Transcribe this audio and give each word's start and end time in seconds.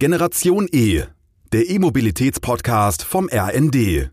Generation 0.00 0.68
E, 0.70 1.02
der 1.52 1.68
E-Mobilitäts-Podcast 1.68 3.02
vom 3.02 3.28
RND. 3.28 4.12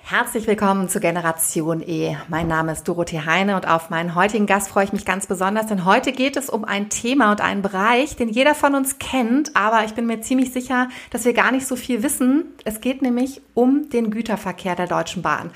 Herzlich 0.00 0.46
willkommen 0.46 0.88
zu 0.88 1.00
Generation 1.00 1.82
E. 1.84 2.16
Mein 2.28 2.46
Name 2.46 2.70
ist 2.70 2.86
Dorothee 2.86 3.22
Heine 3.26 3.56
und 3.56 3.66
auf 3.66 3.90
meinen 3.90 4.14
heutigen 4.14 4.46
Gast 4.46 4.68
freue 4.68 4.84
ich 4.84 4.92
mich 4.92 5.04
ganz 5.04 5.26
besonders, 5.26 5.66
denn 5.66 5.84
heute 5.84 6.12
geht 6.12 6.36
es 6.36 6.48
um 6.48 6.64
ein 6.64 6.88
Thema 6.88 7.32
und 7.32 7.40
einen 7.40 7.62
Bereich, 7.62 8.14
den 8.14 8.28
jeder 8.28 8.54
von 8.54 8.76
uns 8.76 9.00
kennt, 9.00 9.56
aber 9.56 9.84
ich 9.84 9.94
bin 9.94 10.06
mir 10.06 10.20
ziemlich 10.20 10.52
sicher, 10.52 10.88
dass 11.10 11.24
wir 11.24 11.32
gar 11.32 11.50
nicht 11.50 11.66
so 11.66 11.74
viel 11.74 12.04
wissen. 12.04 12.44
Es 12.64 12.80
geht 12.80 13.02
nämlich 13.02 13.42
um 13.54 13.90
den 13.90 14.12
Güterverkehr 14.12 14.76
der 14.76 14.86
Deutschen 14.86 15.22
Bahn. 15.22 15.50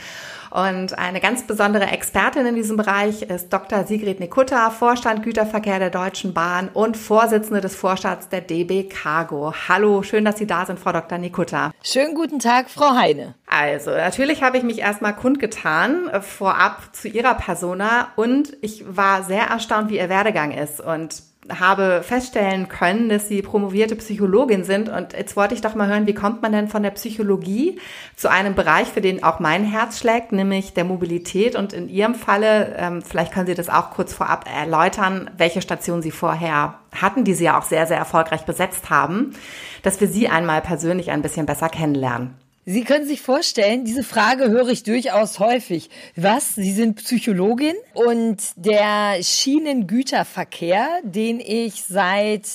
Und 0.51 0.99
eine 0.99 1.21
ganz 1.21 1.47
besondere 1.47 1.87
Expertin 1.87 2.47
in 2.47 2.55
diesem 2.55 2.77
Bereich 2.77 3.23
ist 3.23 3.53
Dr. 3.53 3.85
Sigrid 3.85 4.21
Nikutta, 4.21 4.71
Vorstand 4.71 5.23
Güterverkehr 5.23 5.79
der 5.79 5.91
Deutschen 5.91 6.35
Bahn 6.35 6.69
und 6.73 6.97
Vorsitzende 6.97 7.61
des 7.61 7.75
Vorstands 7.75 8.29
der 8.29 8.41
DB 8.41 8.85
Cargo. 8.85 9.53
Hallo, 9.69 10.03
schön, 10.03 10.25
dass 10.25 10.39
Sie 10.39 10.47
da 10.47 10.65
sind, 10.67 10.79
Frau 10.79 10.93
Dr. 10.93 11.19
Nikutta. 11.19 11.73
Schönen 11.83 12.15
guten 12.15 12.39
Tag, 12.39 12.71
Frau 12.71 12.95
Heine. 12.95 13.35
Also, 13.47 13.91
natürlich 13.91 14.43
habe 14.43 14.59
ich 14.59 14.63
mich 14.63 14.81
erstmal 14.81 15.15
kundgetan 15.15 16.09
äh, 16.09 16.21
vorab 16.21 16.95
zu 16.95 17.09
Ihrer 17.09 17.35
Persona 17.35 18.09
und 18.17 18.57
ich 18.61 18.85
war 18.89 19.23
sehr 19.23 19.45
erstaunt, 19.45 19.91
wie 19.91 19.99
Ihr 19.99 20.09
Werdegang 20.09 20.53
ist. 20.53 20.81
Und 20.81 21.23
habe 21.51 22.03
feststellen 22.03 22.69
können, 22.69 23.09
dass 23.09 23.29
Sie 23.29 23.43
promovierte 23.43 23.97
Psychologin 23.97 24.65
sind. 24.65 24.89
Und 24.89 25.13
jetzt 25.13 25.37
wollte 25.37 25.55
ich 25.55 25.61
doch 25.61 25.75
mal 25.75 25.89
hören, 25.89 26.07
wie 26.07 26.15
kommt 26.15 26.43
man 26.43 26.53
denn 26.53 26.69
von 26.69 26.83
der 26.83 26.91
Psychologie 26.91 27.79
zu 28.17 28.31
einem 28.31 28.55
Bereich, 28.55 28.89
für 28.89 29.01
den 29.01 29.23
auch 29.23 29.41
mein 29.41 29.65
Herz 29.65 29.99
schlägt, 29.99 30.33
nämlich 30.33 30.75
der 30.75 30.85
Mobilität. 30.85 31.57
Und 31.57 31.73
in 31.73 31.89
Ihrem 31.89 32.15
Falle, 32.15 32.75
ähm, 32.77 33.03
vielleicht 33.03 33.33
können 33.33 33.47
Sie 33.47 33.55
das 33.55 33.69
auch 33.69 33.91
kurz 33.91 34.13
vorab 34.13 34.49
erläutern, 34.53 35.31
welche 35.37 35.63
Station 35.63 36.03
Sie 36.03 36.11
vorher 36.11 36.79
hatten, 36.95 37.25
die 37.25 37.35
Sie 37.35 37.45
ja 37.45 37.59
auch 37.59 37.65
sehr, 37.65 37.87
sehr 37.87 37.99
erfolgreich 37.99 38.45
besetzt 38.45 38.91
haben, 38.91 39.35
dass 39.83 40.01
wir 40.01 40.09
Sie 40.09 40.29
einmal 40.29 40.61
persönlich 40.61 41.11
ein 41.11 41.23
bisschen 41.23 41.47
besser 41.47 41.69
kennenlernen. 41.69 42.48
Sie 42.71 42.85
können 42.85 43.07
sich 43.07 43.23
vorstellen, 43.23 43.87
diese 43.87 44.03
Frage 44.03 44.51
höre 44.51 44.69
ich 44.69 44.83
durchaus 44.83 45.39
häufig. 45.39 45.89
Was? 46.17 46.55
Sie 46.55 46.73
sind 46.73 46.97
Psychologin 46.97 47.73
und 47.95 48.37
der 48.57 49.23
Schienengüterverkehr, 49.23 50.87
den 51.03 51.41
ich 51.41 51.85
seit 51.89 52.47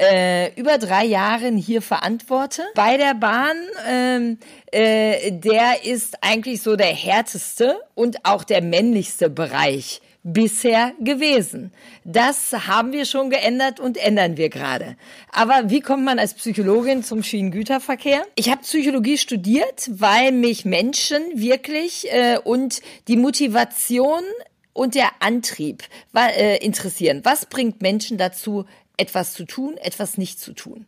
äh, 0.00 0.58
über 0.58 0.78
drei 0.78 1.04
Jahren 1.04 1.58
hier 1.58 1.82
verantworte 1.82 2.62
bei 2.74 2.96
der 2.96 3.12
Bahn, 3.12 3.56
ähm, 3.86 4.38
äh, 4.72 5.32
der 5.32 5.84
ist 5.84 6.16
eigentlich 6.22 6.62
so 6.62 6.74
der 6.74 6.94
härteste 6.94 7.78
und 7.94 8.24
auch 8.24 8.44
der 8.44 8.62
männlichste 8.62 9.28
Bereich 9.28 10.00
bisher 10.32 10.92
gewesen. 11.00 11.72
Das 12.04 12.52
haben 12.52 12.92
wir 12.92 13.06
schon 13.06 13.30
geändert 13.30 13.80
und 13.80 13.96
ändern 13.96 14.36
wir 14.36 14.50
gerade. 14.50 14.96
Aber 15.32 15.70
wie 15.70 15.80
kommt 15.80 16.04
man 16.04 16.18
als 16.18 16.34
Psychologin 16.34 17.02
zum 17.02 17.22
Schienengüterverkehr? 17.22 18.26
Ich 18.34 18.50
habe 18.50 18.60
Psychologie 18.62 19.16
studiert, 19.16 19.90
weil 19.90 20.32
mich 20.32 20.64
Menschen 20.64 21.22
wirklich 21.34 22.12
äh, 22.12 22.38
und 22.42 22.82
die 23.08 23.16
Motivation 23.16 24.22
und 24.74 24.94
der 24.94 25.10
Antrieb 25.20 25.82
äh, 26.14 26.64
interessieren. 26.64 27.22
Was 27.24 27.46
bringt 27.46 27.80
Menschen 27.80 28.18
dazu, 28.18 28.66
etwas 28.96 29.32
zu 29.32 29.44
tun, 29.44 29.76
etwas 29.78 30.18
nicht 30.18 30.40
zu 30.40 30.52
tun? 30.52 30.86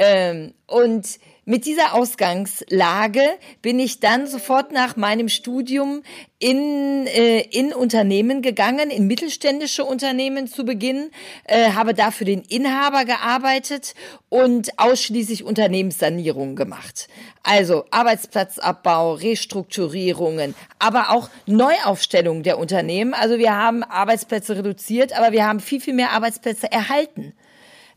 Ähm, 0.00 0.54
und 0.66 1.18
mit 1.44 1.66
dieser 1.66 1.94
Ausgangslage 1.94 3.22
bin 3.60 3.78
ich 3.78 4.00
dann 4.00 4.26
sofort 4.26 4.72
nach 4.72 4.96
meinem 4.96 5.28
Studium 5.28 6.02
in, 6.38 7.06
äh, 7.06 7.40
in 7.40 7.74
Unternehmen 7.74 8.40
gegangen, 8.40 8.88
in 8.88 9.06
mittelständische 9.06 9.84
Unternehmen 9.84 10.46
zu 10.46 10.64
Beginn, 10.64 11.10
äh, 11.44 11.72
habe 11.72 11.92
da 11.92 12.12
für 12.12 12.24
den 12.24 12.40
Inhaber 12.42 13.04
gearbeitet 13.04 13.94
und 14.30 14.78
ausschließlich 14.78 15.44
Unternehmenssanierungen 15.44 16.56
gemacht. 16.56 17.08
Also 17.42 17.84
Arbeitsplatzabbau, 17.90 19.14
Restrukturierungen, 19.14 20.54
aber 20.78 21.10
auch 21.10 21.28
Neuaufstellung 21.44 22.42
der 22.42 22.58
Unternehmen. 22.58 23.12
Also 23.12 23.38
wir 23.38 23.54
haben 23.54 23.82
Arbeitsplätze 23.82 24.56
reduziert, 24.56 25.12
aber 25.12 25.32
wir 25.32 25.46
haben 25.46 25.60
viel, 25.60 25.80
viel 25.82 25.94
mehr 25.94 26.12
Arbeitsplätze 26.12 26.72
erhalten. 26.72 27.34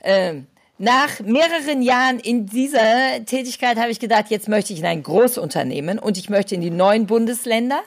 Ähm, 0.04 0.48
nach 0.78 1.20
mehreren 1.20 1.82
Jahren 1.82 2.20
in 2.20 2.48
dieser 2.48 3.24
Tätigkeit 3.26 3.78
habe 3.78 3.92
ich 3.92 4.00
gedacht, 4.00 4.26
jetzt 4.30 4.50
möchte 4.50 4.74
ich 4.74 4.80
in 4.80 4.86
ein 4.86 5.04
Großunternehmen 5.04 6.00
und 6.00 6.18
ich 6.18 6.30
möchte 6.30 6.56
in 6.56 6.62
die 6.62 6.72
neuen 6.72 7.06
Bundesländer. 7.06 7.82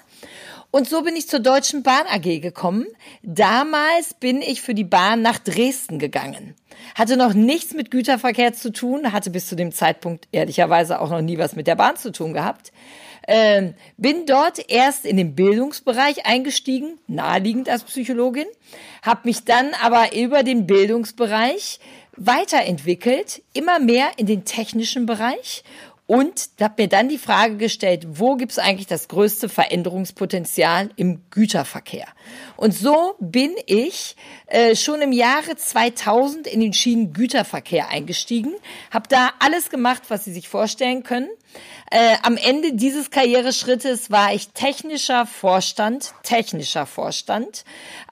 Und 0.71 0.89
so 0.89 1.03
bin 1.03 1.17
ich 1.17 1.29
zur 1.29 1.41
Deutschen 1.41 1.83
Bahn 1.83 2.07
AG 2.09 2.41
gekommen. 2.41 2.87
Damals 3.23 4.15
bin 4.15 4.43
ich 4.43 4.61
für 4.61 4.75
die 4.75 4.85
Bahn 4.85 5.23
nach 5.23 5.39
Dresden 5.39 5.99
gegangen. 5.99 6.55
Hatte 6.95 7.17
noch 7.17 7.35
nichts 7.35 7.75
mit 7.75 7.91
Güterverkehr 7.91 8.53
zu 8.53 8.71
tun, 8.71 9.13
hatte 9.13 9.31
bis 9.31 9.49
zu 9.49 9.57
dem 9.57 9.73
Zeitpunkt 9.73 10.29
ehrlicherweise 10.33 11.01
auch 11.01 11.11
noch 11.11 11.23
nie 11.23 11.39
was 11.39 11.57
mit 11.57 11.67
der 11.67 11.77
Bahn 11.77 11.97
zu 11.97 12.13
tun 12.13 12.35
gehabt. 12.35 12.73
Ähm, 13.29 13.75
bin 13.97 14.27
dort 14.27 14.71
erst 14.71 15.05
in 15.05 15.17
den 15.17 15.35
Bildungsbereich 15.35 16.27
eingestiegen, 16.27 16.99
naheliegend 17.09 17.69
als 17.69 17.83
Psychologin, 17.83 18.47
habe 19.03 19.23
mich 19.25 19.45
dann 19.45 19.71
aber 19.83 20.15
über 20.15 20.45
den 20.45 20.67
Bildungsbereich 20.67 21.81
weiterentwickelt, 22.17 23.43
immer 23.53 23.79
mehr 23.79 24.11
in 24.17 24.27
den 24.27 24.45
technischen 24.45 25.07
Bereich 25.07 25.63
und 26.07 26.49
habe 26.61 26.83
mir 26.83 26.89
dann 26.89 27.09
die 27.09 27.19
Frage 27.19 27.57
gestellt, 27.57 28.07
wo 28.09 28.37
gibt 28.37 28.53
es 28.53 28.59
eigentlich 28.59 28.87
das 28.87 29.09
größte 29.09 29.49
Veränderungspotenzial 29.49 30.91
im 30.97 31.23
Güterverkehr? 31.31 32.07
Und 32.57 32.73
so 32.73 33.15
bin 33.19 33.53
ich 33.67 34.15
äh, 34.47 34.77
schon 34.77 35.03
im 35.03 35.11
Jahre 35.11 35.57
2000 35.57 36.47
in 36.47 36.61
den 36.61 36.73
Schienengüterverkehr 36.73 37.89
eingestiegen, 37.89 38.55
habe 38.93 39.09
da 39.09 39.31
alles 39.41 39.69
gemacht, 39.69 40.05
was 40.09 40.25
Sie 40.25 40.33
sich 40.33 40.49
vorstellen 40.49 41.03
können. 41.03 41.29
Äh, 41.91 42.17
am 42.23 42.37
Ende 42.37 42.75
dieses 42.75 43.11
Karriereschrittes 43.11 44.11
war 44.11 44.33
ich 44.33 44.51
technischer 44.51 45.27
Vorstand, 45.27 46.15
technischer 46.23 46.87
Vorstand 46.87 47.65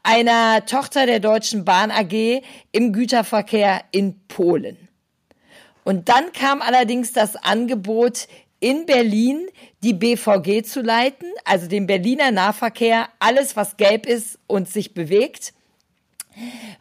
einer 0.03 0.66
Tochter 0.66 1.06
der 1.06 1.21
Deutschen 1.21 1.65
Bahn 1.65 1.91
AG 1.91 2.43
im 2.72 2.93
Güterverkehr 2.93 3.82
in 3.93 4.19
Polen. 4.26 4.84
Und 5.84 6.09
dann 6.09 6.33
kam 6.33 6.62
allerdings 6.62 7.12
das 7.12 7.37
Angebot, 7.37 8.27
in 8.61 8.87
Berlin 8.87 9.47
die 9.83 9.93
BVG 9.93 10.65
zu 10.65 10.81
leiten, 10.81 11.28
also 11.45 11.67
den 11.67 11.87
Berliner 11.87 12.31
Nahverkehr, 12.31 13.09
alles 13.19 13.56
was 13.56 13.77
gelb 13.77 14.06
ist 14.06 14.39
und 14.47 14.71
sich 14.71 14.94
bewegt. 14.94 15.53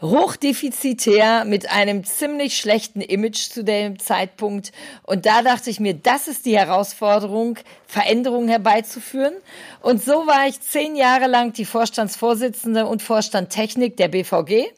Hochdefizitär 0.01 1.45
mit 1.45 1.69
einem 1.69 2.03
ziemlich 2.03 2.57
schlechten 2.57 3.01
Image 3.01 3.49
zu 3.49 3.63
dem 3.63 3.99
Zeitpunkt. 3.99 4.71
Und 5.03 5.25
da 5.25 5.41
dachte 5.41 5.69
ich 5.69 5.79
mir, 5.79 5.93
das 5.93 6.27
ist 6.27 6.45
die 6.45 6.57
Herausforderung, 6.57 7.59
Veränderungen 7.85 8.49
herbeizuführen. 8.49 9.35
Und 9.81 10.03
so 10.03 10.25
war 10.25 10.47
ich 10.47 10.61
zehn 10.61 10.95
Jahre 10.95 11.27
lang 11.27 11.53
die 11.53 11.65
Vorstandsvorsitzende 11.65 12.87
und 12.87 13.01
Vorstand 13.01 13.49
Technik 13.49 13.97
der 13.97 14.07
BVG. 14.07 14.71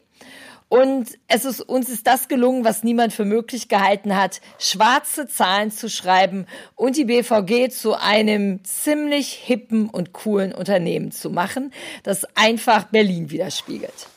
Und 0.68 1.16
es 1.28 1.44
ist, 1.44 1.60
uns 1.60 1.88
ist 1.88 2.08
das 2.08 2.26
gelungen, 2.26 2.64
was 2.64 2.82
niemand 2.82 3.12
für 3.12 3.24
möglich 3.24 3.68
gehalten 3.68 4.16
hat, 4.16 4.40
schwarze 4.58 5.28
Zahlen 5.28 5.70
zu 5.70 5.88
schreiben 5.88 6.46
und 6.74 6.96
die 6.96 7.04
BVG 7.04 7.70
zu 7.70 7.94
einem 7.94 8.64
ziemlich 8.64 9.32
hippen 9.32 9.88
und 9.88 10.12
coolen 10.12 10.52
Unternehmen 10.52 11.12
zu 11.12 11.30
machen, 11.30 11.72
das 12.02 12.24
einfach 12.36 12.84
Berlin 12.84 13.30
widerspiegelt. 13.30 14.08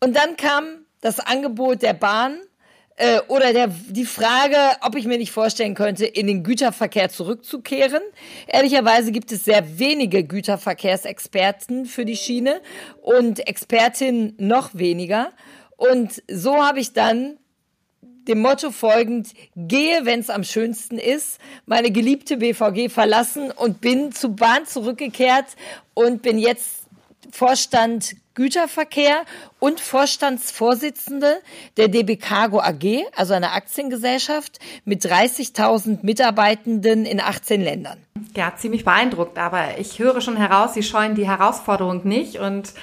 Und 0.00 0.14
dann 0.14 0.36
kam 0.36 0.84
das 1.00 1.20
Angebot 1.20 1.80
der 1.80 1.94
Bahn 1.94 2.38
äh, 2.96 3.20
oder 3.28 3.52
der, 3.52 3.68
die 3.68 4.04
Frage, 4.04 4.56
ob 4.82 4.94
ich 4.94 5.06
mir 5.06 5.18
nicht 5.18 5.32
vorstellen 5.32 5.74
könnte, 5.74 6.06
in 6.06 6.26
den 6.26 6.44
Güterverkehr 6.44 7.08
zurückzukehren. 7.08 8.02
Ehrlicherweise 8.46 9.10
gibt 9.10 9.32
es 9.32 9.44
sehr 9.44 9.78
wenige 9.78 10.24
Güterverkehrsexperten 10.24 11.86
für 11.86 12.04
die 12.04 12.16
Schiene 12.16 12.60
und 13.02 13.46
Expertinnen 13.48 14.34
noch 14.38 14.74
weniger. 14.74 15.32
Und 15.76 16.22
so 16.28 16.64
habe 16.64 16.80
ich 16.80 16.92
dann 16.92 17.38
dem 18.28 18.40
Motto 18.40 18.70
folgend, 18.70 19.28
gehe, 19.54 20.06
wenn 20.06 20.20
es 20.20 20.30
am 20.30 20.44
schönsten 20.44 20.98
ist, 20.98 21.38
meine 21.66 21.90
geliebte 21.90 22.38
BVG 22.38 22.88
verlassen 22.88 23.50
und 23.50 23.80
bin 23.80 24.12
zu 24.12 24.34
Bahn 24.34 24.66
zurückgekehrt 24.66 25.46
und 25.92 26.22
bin 26.22 26.38
jetzt 26.38 26.83
Vorstand 27.30 28.16
Güterverkehr 28.34 29.22
und 29.60 29.80
Vorstandsvorsitzende 29.80 31.36
der 31.76 31.88
DB 31.88 32.16
Cargo 32.16 32.60
AG, 32.60 33.04
also 33.16 33.34
einer 33.34 33.52
Aktiengesellschaft 33.52 34.58
mit 34.84 35.02
30.000 35.04 36.00
Mitarbeitenden 36.02 37.06
in 37.06 37.20
18 37.20 37.60
Ländern. 37.60 37.98
Ja, 38.36 38.54
ziemlich 38.56 38.84
beeindruckt, 38.84 39.38
aber 39.38 39.78
ich 39.78 39.98
höre 40.00 40.20
schon 40.20 40.36
heraus, 40.36 40.74
Sie 40.74 40.82
scheuen 40.82 41.14
die 41.14 41.28
Herausforderung 41.28 42.06
nicht 42.06 42.38
und 42.40 42.74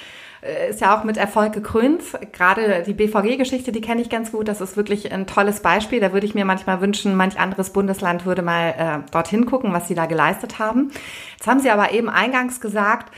äh, 0.42 0.70
ist 0.70 0.80
ja 0.80 0.98
auch 0.98 1.04
mit 1.04 1.16
Erfolg 1.16 1.52
gekrönt. 1.52 2.02
Gerade 2.32 2.82
die 2.86 2.94
BVG-Geschichte, 2.94 3.72
die 3.72 3.80
kenne 3.80 4.00
ich 4.00 4.10
ganz 4.10 4.32
gut. 4.32 4.48
Das 4.48 4.60
ist 4.60 4.76
wirklich 4.76 5.12
ein 5.12 5.26
tolles 5.26 5.60
Beispiel. 5.60 6.00
Da 6.00 6.12
würde 6.12 6.26
ich 6.26 6.34
mir 6.34 6.44
manchmal 6.44 6.80
wünschen, 6.80 7.14
manch 7.14 7.38
anderes 7.38 7.70
Bundesland 7.70 8.26
würde 8.26 8.42
mal 8.42 8.74
äh, 9.06 9.10
dorthin 9.10 9.46
gucken, 9.46 9.72
was 9.72 9.88
sie 9.88 9.94
da 9.94 10.06
geleistet 10.06 10.58
haben. 10.58 10.90
Jetzt 11.36 11.46
haben 11.46 11.60
Sie 11.60 11.70
aber 11.70 11.92
eben 11.92 12.08
eingangs 12.08 12.60
gesagt, 12.60 13.12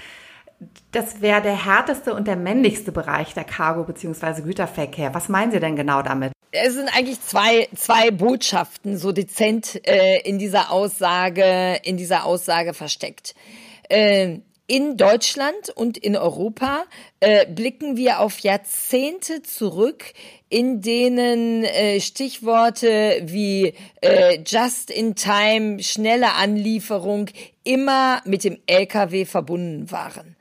das 0.92 1.20
wäre 1.20 1.42
der 1.42 1.64
härteste 1.64 2.14
und 2.14 2.26
der 2.26 2.36
männlichste 2.36 2.92
Bereich 2.92 3.34
der 3.34 3.44
Cargo- 3.44 3.84
bzw. 3.84 4.42
Güterverkehr. 4.42 5.14
Was 5.14 5.28
meinen 5.28 5.52
Sie 5.52 5.60
denn 5.60 5.76
genau 5.76 6.02
damit? 6.02 6.32
es 6.54 6.74
sind 6.74 6.88
eigentlich 6.96 7.20
zwei, 7.20 7.68
zwei 7.74 8.10
Botschaften 8.10 8.96
so 8.96 9.12
dezent 9.12 9.80
äh, 9.88 10.20
in 10.20 10.38
dieser 10.38 10.70
Aussage, 10.70 11.80
in 11.82 11.96
dieser 11.96 12.24
Aussage 12.24 12.74
versteckt. 12.74 13.34
Äh, 13.88 14.38
in 14.66 14.96
Deutschland 14.96 15.70
und 15.74 15.98
in 15.98 16.16
Europa 16.16 16.84
äh, 17.20 17.44
blicken 17.46 17.96
wir 17.98 18.20
auf 18.20 18.38
Jahrzehnte 18.38 19.42
zurück, 19.42 20.14
in 20.48 20.80
denen 20.80 21.64
äh, 21.64 22.00
Stichworte 22.00 23.20
wie 23.24 23.74
äh, 24.00 24.38
Just-in-Time, 24.46 25.82
schnelle 25.82 26.32
Anlieferung 26.32 27.28
immer 27.64 28.22
mit 28.24 28.44
dem 28.44 28.58
Lkw 28.66 29.26
verbunden 29.26 29.90
waren. 29.90 30.33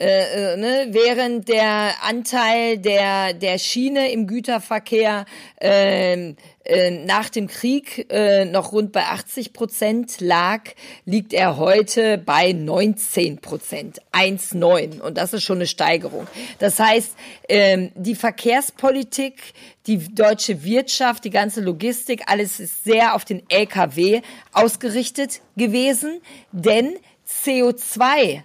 Äh, 0.00 0.54
äh, 0.54 0.56
ne, 0.56 0.86
während 0.92 1.46
der 1.50 1.92
Anteil 2.02 2.78
der, 2.78 3.34
der 3.34 3.58
Schiene 3.58 4.10
im 4.10 4.26
Güterverkehr 4.26 5.26
äh, 5.60 6.32
äh, 6.64 6.90
nach 7.04 7.28
dem 7.28 7.48
Krieg 7.48 8.06
äh, 8.10 8.46
noch 8.46 8.72
rund 8.72 8.92
bei 8.92 9.02
80 9.02 9.52
Prozent 9.52 10.22
lag, 10.22 10.62
liegt 11.04 11.34
er 11.34 11.58
heute 11.58 12.16
bei 12.16 12.52
19 12.52 13.42
Prozent, 13.42 14.00
1,9. 14.12 15.00
Und 15.00 15.18
das 15.18 15.34
ist 15.34 15.42
schon 15.42 15.58
eine 15.58 15.66
Steigerung. 15.66 16.26
Das 16.60 16.78
heißt, 16.78 17.14
ähm, 17.50 17.92
die 17.94 18.14
Verkehrspolitik, 18.14 19.52
die 19.86 19.98
deutsche 20.14 20.64
Wirtschaft, 20.64 21.26
die 21.26 21.30
ganze 21.30 21.60
Logistik, 21.60 22.22
alles 22.24 22.58
ist 22.58 22.84
sehr 22.84 23.14
auf 23.14 23.26
den 23.26 23.42
Lkw 23.50 24.22
ausgerichtet 24.54 25.42
gewesen, 25.56 26.22
denn 26.52 26.94
CO2 27.28 28.44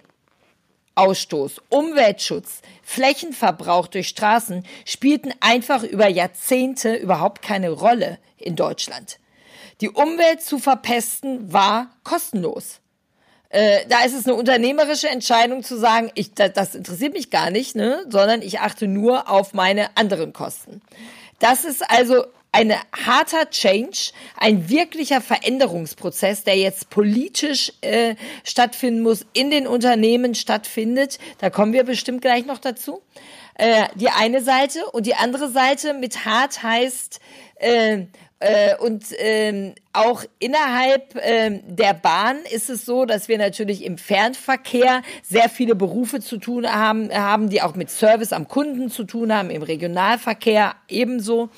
Ausstoß, 0.96 1.62
Umweltschutz, 1.68 2.62
Flächenverbrauch 2.82 3.86
durch 3.86 4.08
Straßen 4.08 4.64
spielten 4.84 5.32
einfach 5.40 5.84
über 5.84 6.08
Jahrzehnte 6.08 6.94
überhaupt 6.96 7.42
keine 7.42 7.70
Rolle 7.70 8.18
in 8.38 8.56
Deutschland. 8.56 9.18
Die 9.80 9.90
Umwelt 9.90 10.42
zu 10.42 10.58
verpesten 10.58 11.52
war 11.52 11.90
kostenlos. 12.02 12.80
Äh, 13.50 13.86
da 13.88 14.04
ist 14.04 14.14
es 14.14 14.26
eine 14.26 14.34
unternehmerische 14.34 15.08
Entscheidung 15.08 15.62
zu 15.62 15.76
sagen, 15.76 16.10
ich, 16.14 16.34
das, 16.34 16.52
das 16.54 16.74
interessiert 16.74 17.12
mich 17.12 17.30
gar 17.30 17.50
nicht, 17.50 17.76
ne, 17.76 18.04
sondern 18.08 18.42
ich 18.42 18.60
achte 18.60 18.88
nur 18.88 19.30
auf 19.30 19.54
meine 19.54 19.96
anderen 19.96 20.32
Kosten. 20.32 20.82
Das 21.38 21.64
ist 21.64 21.88
also 21.88 22.24
ein 22.56 22.72
harter 23.04 23.50
Change, 23.50 24.12
ein 24.36 24.70
wirklicher 24.70 25.20
Veränderungsprozess, 25.20 26.44
der 26.44 26.56
jetzt 26.56 26.88
politisch 26.88 27.72
äh, 27.82 28.14
stattfinden 28.44 29.02
muss, 29.02 29.26
in 29.34 29.50
den 29.50 29.66
Unternehmen 29.66 30.34
stattfindet. 30.34 31.18
Da 31.38 31.50
kommen 31.50 31.74
wir 31.74 31.84
bestimmt 31.84 32.22
gleich 32.22 32.46
noch 32.46 32.58
dazu. 32.58 33.02
Äh, 33.56 33.84
die 33.94 34.08
eine 34.08 34.42
Seite 34.42 34.86
und 34.86 35.06
die 35.06 35.14
andere 35.14 35.50
Seite 35.50 35.92
mit 35.92 36.24
hart 36.24 36.62
heißt 36.62 37.20
äh, 37.56 38.06
äh, 38.38 38.76
und 38.78 39.04
ähm, 39.18 39.74
auch 39.96 40.24
innerhalb 40.38 41.16
ähm, 41.22 41.60
der 41.66 41.94
Bahn 41.94 42.36
ist 42.52 42.68
es 42.68 42.84
so, 42.84 43.06
dass 43.06 43.28
wir 43.28 43.38
natürlich 43.38 43.84
im 43.84 43.96
Fernverkehr 43.98 45.02
sehr 45.22 45.48
viele 45.48 45.74
Berufe 45.74 46.20
zu 46.20 46.36
tun 46.36 46.70
haben, 46.70 47.10
haben, 47.12 47.48
die 47.48 47.62
auch 47.62 47.74
mit 47.74 47.90
Service 47.90 48.32
am 48.32 48.46
Kunden 48.46 48.90
zu 48.90 49.04
tun 49.04 49.32
haben, 49.32 49.50
im 49.50 49.62
Regionalverkehr 49.62 50.74
ebenso. 50.88 51.48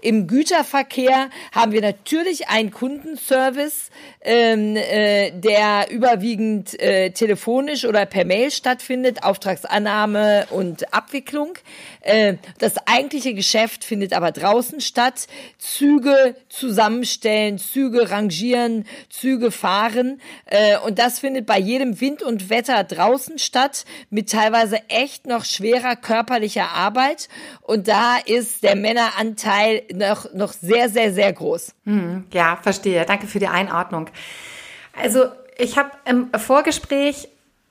Im 0.00 0.26
Güterverkehr 0.28 1.28
haben 1.52 1.72
wir 1.72 1.80
natürlich 1.80 2.48
einen 2.48 2.70
Kundenservice, 2.70 3.90
ähm, 4.20 4.76
äh, 4.76 5.32
der 5.32 5.90
überwiegend 5.90 6.80
äh, 6.80 7.10
telefonisch 7.10 7.84
oder 7.84 8.06
per 8.06 8.24
Mail 8.24 8.50
stattfindet, 8.50 9.24
Auftragsannahme 9.24 10.46
und 10.50 10.94
Abwicklung. 10.94 11.54
Äh, 12.02 12.34
das 12.58 12.74
eigentliche 12.86 13.34
Geschäft 13.34 13.84
findet 13.84 14.12
aber 14.12 14.30
draußen 14.32 14.80
statt. 14.80 15.26
Züge 15.58 16.36
zusammenstellen, 16.48 17.58
Züge 17.58 17.87
Züge 17.88 18.10
rangieren, 18.10 18.84
Züge 19.08 19.50
fahren. 19.50 20.20
Äh, 20.44 20.78
und 20.78 20.98
das 20.98 21.20
findet 21.20 21.46
bei 21.46 21.58
jedem 21.58 22.00
Wind 22.00 22.22
und 22.22 22.50
Wetter 22.50 22.84
draußen 22.84 23.38
statt, 23.38 23.86
mit 24.10 24.30
teilweise 24.30 24.80
echt 24.88 25.26
noch 25.26 25.44
schwerer 25.44 25.96
körperlicher 25.96 26.68
Arbeit. 26.68 27.28
Und 27.62 27.88
da 27.88 28.18
ist 28.18 28.62
der 28.62 28.76
Männeranteil 28.76 29.84
noch, 29.94 30.32
noch 30.34 30.52
sehr, 30.52 30.90
sehr, 30.90 31.14
sehr 31.14 31.32
groß. 31.32 31.74
Hm, 31.86 32.26
ja, 32.32 32.58
verstehe. 32.62 33.06
Danke 33.06 33.26
für 33.26 33.38
die 33.38 33.48
Einordnung. 33.48 34.10
Also 34.92 35.26
ich 35.56 35.78
habe 35.78 35.90
im 36.04 36.30
Vorgespräch 36.38 37.28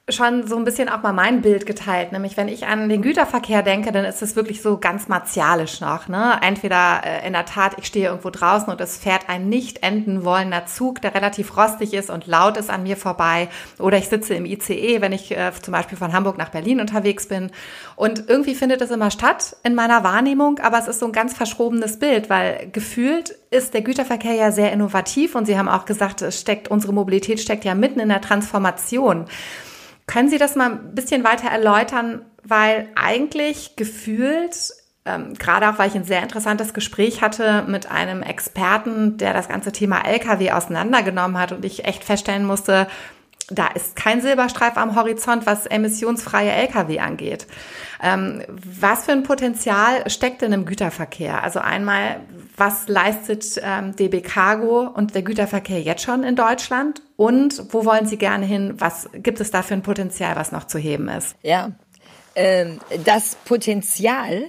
schon 0.09 0.47
so 0.47 0.55
ein 0.55 0.63
bisschen 0.63 0.87
auch 0.87 1.03
mal 1.03 1.11
mein 1.11 1.41
Bild 1.41 1.65
geteilt. 1.65 2.13
Nämlich, 2.13 2.37
wenn 2.37 2.47
ich 2.47 2.65
an 2.65 2.87
den 2.87 3.01
Güterverkehr 3.01 3.61
denke, 3.61 3.91
dann 3.91 4.05
ist 4.05 4.21
es 4.21 4.37
wirklich 4.37 4.61
so 4.61 4.77
ganz 4.77 5.09
martialisch 5.09 5.81
noch. 5.81 6.07
Ne? 6.07 6.39
Entweder 6.41 7.01
äh, 7.03 7.27
in 7.27 7.33
der 7.33 7.45
Tat, 7.45 7.73
ich 7.77 7.87
stehe 7.87 8.07
irgendwo 8.07 8.29
draußen 8.29 8.69
und 8.69 8.79
es 8.79 8.95
fährt 8.95 9.27
ein 9.27 9.49
nicht 9.49 9.83
enden 9.83 10.23
wollender 10.23 10.65
Zug, 10.65 11.01
der 11.01 11.13
relativ 11.13 11.57
rostig 11.57 11.93
ist 11.93 12.09
und 12.09 12.25
laut 12.25 12.55
ist 12.55 12.69
an 12.69 12.83
mir 12.83 12.95
vorbei. 12.95 13.49
Oder 13.79 13.97
ich 13.97 14.07
sitze 14.07 14.33
im 14.33 14.45
ICE, 14.45 15.01
wenn 15.01 15.11
ich 15.11 15.35
äh, 15.35 15.51
zum 15.61 15.73
Beispiel 15.73 15.97
von 15.97 16.13
Hamburg 16.13 16.37
nach 16.37 16.49
Berlin 16.49 16.79
unterwegs 16.79 17.27
bin. 17.27 17.51
Und 17.97 18.29
irgendwie 18.29 18.55
findet 18.55 18.81
es 18.81 18.91
immer 18.91 19.11
statt 19.11 19.57
in 19.63 19.75
meiner 19.75 20.05
Wahrnehmung, 20.05 20.59
aber 20.59 20.79
es 20.79 20.87
ist 20.87 21.01
so 21.01 21.05
ein 21.05 21.11
ganz 21.11 21.33
verschrobenes 21.33 21.99
Bild, 21.99 22.29
weil 22.29 22.69
gefühlt 22.71 23.35
ist 23.49 23.73
der 23.73 23.81
Güterverkehr 23.81 24.35
ja 24.35 24.51
sehr 24.51 24.71
innovativ 24.71 25.35
und 25.35 25.45
Sie 25.45 25.57
haben 25.57 25.67
auch 25.67 25.85
gesagt, 25.85 26.21
es 26.21 26.39
steckt, 26.39 26.69
unsere 26.69 26.93
Mobilität 26.93 27.41
steckt 27.41 27.65
ja 27.65 27.75
mitten 27.75 27.99
in 27.99 28.09
der 28.09 28.21
Transformation. 28.21 29.25
Können 30.07 30.29
Sie 30.29 30.37
das 30.37 30.55
mal 30.55 30.71
ein 30.71 30.95
bisschen 30.95 31.23
weiter 31.23 31.49
erläutern? 31.49 32.25
Weil 32.43 32.89
eigentlich 32.95 33.75
gefühlt, 33.75 34.71
ähm, 35.05 35.33
gerade 35.33 35.69
auch 35.69 35.77
weil 35.77 35.89
ich 35.89 35.95
ein 35.95 36.05
sehr 36.05 36.23
interessantes 36.23 36.73
Gespräch 36.73 37.21
hatte 37.21 37.65
mit 37.67 37.91
einem 37.91 38.23
Experten, 38.23 39.17
der 39.17 39.33
das 39.33 39.49
ganze 39.49 39.73
Thema 39.73 40.05
Lkw 40.05 40.51
auseinandergenommen 40.51 41.37
hat 41.37 41.51
und 41.51 41.65
ich 41.65 41.85
echt 41.85 42.05
feststellen 42.05 42.45
musste, 42.45 42.87
da 43.49 43.67
ist 43.67 43.95
kein 43.95 44.21
Silberstreif 44.21 44.75
am 44.75 44.95
Horizont, 44.95 45.45
was 45.45 45.65
emissionsfreie 45.65 46.51
Lkw 46.51 46.99
angeht. 46.99 47.47
Ähm, 48.03 48.43
was 48.47 49.05
für 49.05 49.13
ein 49.13 49.23
Potenzial 49.23 50.09
steckt 50.09 50.41
denn 50.41 50.51
im 50.51 50.65
Güterverkehr? 50.65 51.43
Also 51.43 51.59
einmal, 51.59 52.21
was 52.57 52.87
leistet 52.87 53.59
ähm, 53.63 53.95
DB 53.95 54.21
Cargo 54.21 54.81
und 54.81 55.15
der 55.15 55.21
Güterverkehr 55.21 55.81
jetzt 55.81 56.03
schon 56.03 56.23
in 56.23 56.35
Deutschland? 56.35 57.01
Und 57.15 57.73
wo 57.73 57.85
wollen 57.85 58.05
Sie 58.05 58.17
gerne 58.17 58.45
hin? 58.45 58.75
Was 58.77 59.09
gibt 59.13 59.39
es 59.39 59.49
da 59.49 59.63
für 59.63 59.73
ein 59.73 59.81
Potenzial, 59.81 60.35
was 60.35 60.51
noch 60.51 60.65
zu 60.65 60.77
heben 60.77 61.07
ist? 61.07 61.35
Ja, 61.41 61.71
ähm, 62.35 62.79
das 63.05 63.35
Potenzial 63.45 64.43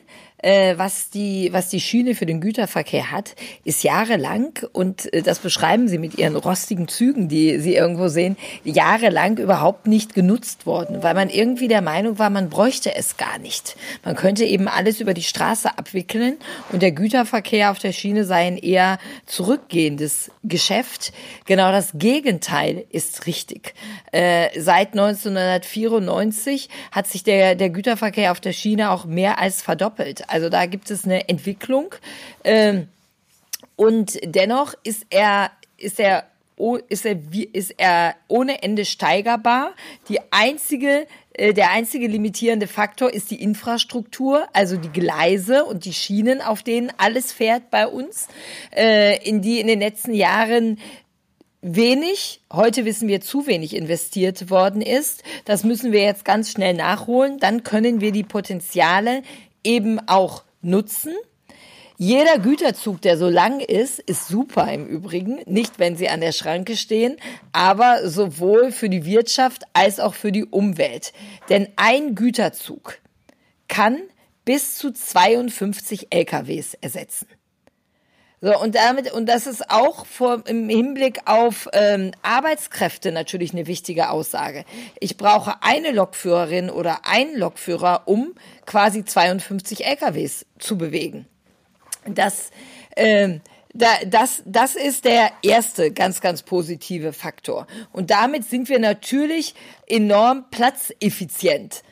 was 0.76 1.10
die 1.10 1.48
was 1.52 1.68
die 1.68 1.80
Schiene 1.80 2.14
für 2.14 2.26
den 2.26 2.40
Güterverkehr 2.40 3.10
hat, 3.10 3.34
ist 3.64 3.82
jahrelang 3.82 4.58
und 4.72 5.12
äh, 5.12 5.22
das 5.22 5.40
beschreiben 5.40 5.88
sie 5.88 5.98
mit 5.98 6.16
ihren 6.16 6.36
rostigen 6.36 6.86
Zügen, 6.88 7.28
die 7.28 7.58
sie 7.58 7.74
irgendwo 7.74 8.08
sehen, 8.08 8.36
jahrelang 8.64 9.38
überhaupt 9.38 9.86
nicht 9.86 10.14
genutzt 10.14 10.66
worden, 10.66 11.02
weil 11.02 11.14
man 11.14 11.28
irgendwie 11.28 11.68
der 11.68 11.82
Meinung 11.82 12.18
war, 12.18 12.30
man 12.30 12.50
bräuchte 12.50 12.94
es 12.94 13.16
gar 13.16 13.38
nicht. 13.38 13.76
Man 14.04 14.14
könnte 14.14 14.44
eben 14.44 14.68
alles 14.68 15.00
über 15.00 15.14
die 15.14 15.22
Straße 15.22 15.76
abwickeln 15.76 16.36
und 16.70 16.82
der 16.82 16.92
Güterverkehr 16.92 17.70
auf 17.70 17.78
der 17.78 17.92
Schiene 17.92 18.24
sei 18.24 18.46
ein 18.46 18.58
eher 18.58 18.98
zurückgehendes 19.26 20.30
Geschäft. 20.44 21.12
Genau 21.46 21.72
das 21.72 21.90
Gegenteil 21.94 22.84
ist 22.90 23.26
richtig. 23.26 23.74
Äh, 24.12 24.48
seit 24.58 24.92
1994 24.92 26.68
hat 26.92 27.06
sich 27.06 27.24
der 27.24 27.54
der 27.54 27.70
Güterverkehr 27.70 28.32
auf 28.32 28.40
der 28.40 28.52
Schiene 28.52 28.90
auch 28.90 29.04
mehr 29.04 29.38
als 29.38 29.62
verdoppelt. 29.62 30.28
Also 30.28 30.48
da 30.48 30.66
gibt 30.66 30.90
es 30.90 31.04
eine 31.04 31.28
Entwicklung. 31.28 31.94
Ähm, 32.44 32.88
und 33.76 34.18
dennoch 34.24 34.74
ist 34.82 35.06
er, 35.10 35.50
ist 35.76 36.00
er 36.00 36.24
ist 36.88 37.06
er, 37.06 37.16
ist 37.52 37.74
er 37.78 38.16
ohne 38.26 38.62
Ende 38.62 38.84
steigerbar. 38.84 39.72
Die 40.08 40.18
einzige, 40.30 41.06
äh, 41.34 41.52
der 41.54 41.70
einzige 41.70 42.08
limitierende 42.08 42.66
Faktor 42.66 43.12
ist 43.12 43.30
die 43.30 43.40
Infrastruktur, 43.40 44.48
also 44.52 44.76
die 44.76 44.90
Gleise 44.90 45.64
und 45.64 45.84
die 45.84 45.92
Schienen, 45.92 46.40
auf 46.40 46.62
denen 46.62 46.92
alles 46.98 47.32
fährt 47.32 47.70
bei 47.70 47.86
uns, 47.86 48.28
äh, 48.76 49.22
in 49.24 49.40
die 49.40 49.60
in 49.60 49.68
den 49.68 49.80
letzten 49.80 50.14
Jahren 50.14 50.78
wenig, 51.60 52.40
heute 52.52 52.84
wissen 52.84 53.08
wir 53.08 53.20
zu 53.20 53.46
wenig 53.46 53.74
investiert 53.74 54.50
worden 54.50 54.82
ist. 54.82 55.22
Das 55.44 55.64
müssen 55.64 55.92
wir 55.92 56.02
jetzt 56.02 56.24
ganz 56.24 56.50
schnell 56.50 56.74
nachholen. 56.74 57.38
Dann 57.38 57.62
können 57.62 58.00
wir 58.00 58.12
die 58.12 58.24
Potenziale 58.24 59.22
eben 59.64 59.98
auch 60.08 60.44
nutzen. 60.62 61.14
Jeder 62.00 62.38
Güterzug, 62.38 63.02
der 63.02 63.18
so 63.18 63.28
lang 63.28 63.58
ist, 63.58 63.98
ist 63.98 64.28
super 64.28 64.72
im 64.72 64.86
Übrigen. 64.86 65.40
Nicht, 65.46 65.80
wenn 65.80 65.96
sie 65.96 66.08
an 66.08 66.20
der 66.20 66.30
Schranke 66.30 66.76
stehen, 66.76 67.16
aber 67.50 68.08
sowohl 68.08 68.70
für 68.70 68.88
die 68.88 69.04
Wirtschaft 69.04 69.64
als 69.72 69.98
auch 69.98 70.14
für 70.14 70.30
die 70.30 70.44
Umwelt. 70.44 71.12
Denn 71.48 71.68
ein 71.74 72.14
Güterzug 72.14 72.98
kann 73.66 73.98
bis 74.44 74.76
zu 74.76 74.92
52 74.92 76.06
LKWs 76.10 76.74
ersetzen. 76.74 77.26
So, 78.40 78.56
und 78.60 78.74
damit, 78.76 79.12
und 79.12 79.26
das 79.26 79.46
ist 79.46 79.68
auch 79.70 80.06
vor, 80.06 80.42
im 80.46 80.68
Hinblick 80.68 81.20
auf 81.26 81.68
ähm, 81.72 82.12
Arbeitskräfte 82.22 83.10
natürlich 83.10 83.52
eine 83.52 83.66
wichtige 83.66 84.10
Aussage. 84.10 84.64
Ich 85.00 85.16
brauche 85.16 85.62
eine 85.62 85.90
Lokführerin 85.90 86.70
oder 86.70 87.00
einen 87.04 87.36
Lokführer, 87.36 88.02
um 88.06 88.34
quasi 88.64 89.04
52 89.04 89.84
LKWs 89.84 90.46
zu 90.58 90.78
bewegen. 90.78 91.26
Das 92.06 92.50
Ähm, 92.96 93.40
da, 93.74 93.88
das, 94.06 94.42
das 94.44 94.74
ist 94.74 95.04
der 95.04 95.30
erste 95.42 95.92
ganz, 95.92 96.20
ganz 96.20 96.42
positive 96.42 97.12
Faktor. 97.12 97.66
Und 97.92 98.10
damit 98.10 98.44
sind 98.44 98.68
wir 98.68 98.78
natürlich 98.78 99.54
enorm 99.86 100.46
platzeffizient. 100.50 101.82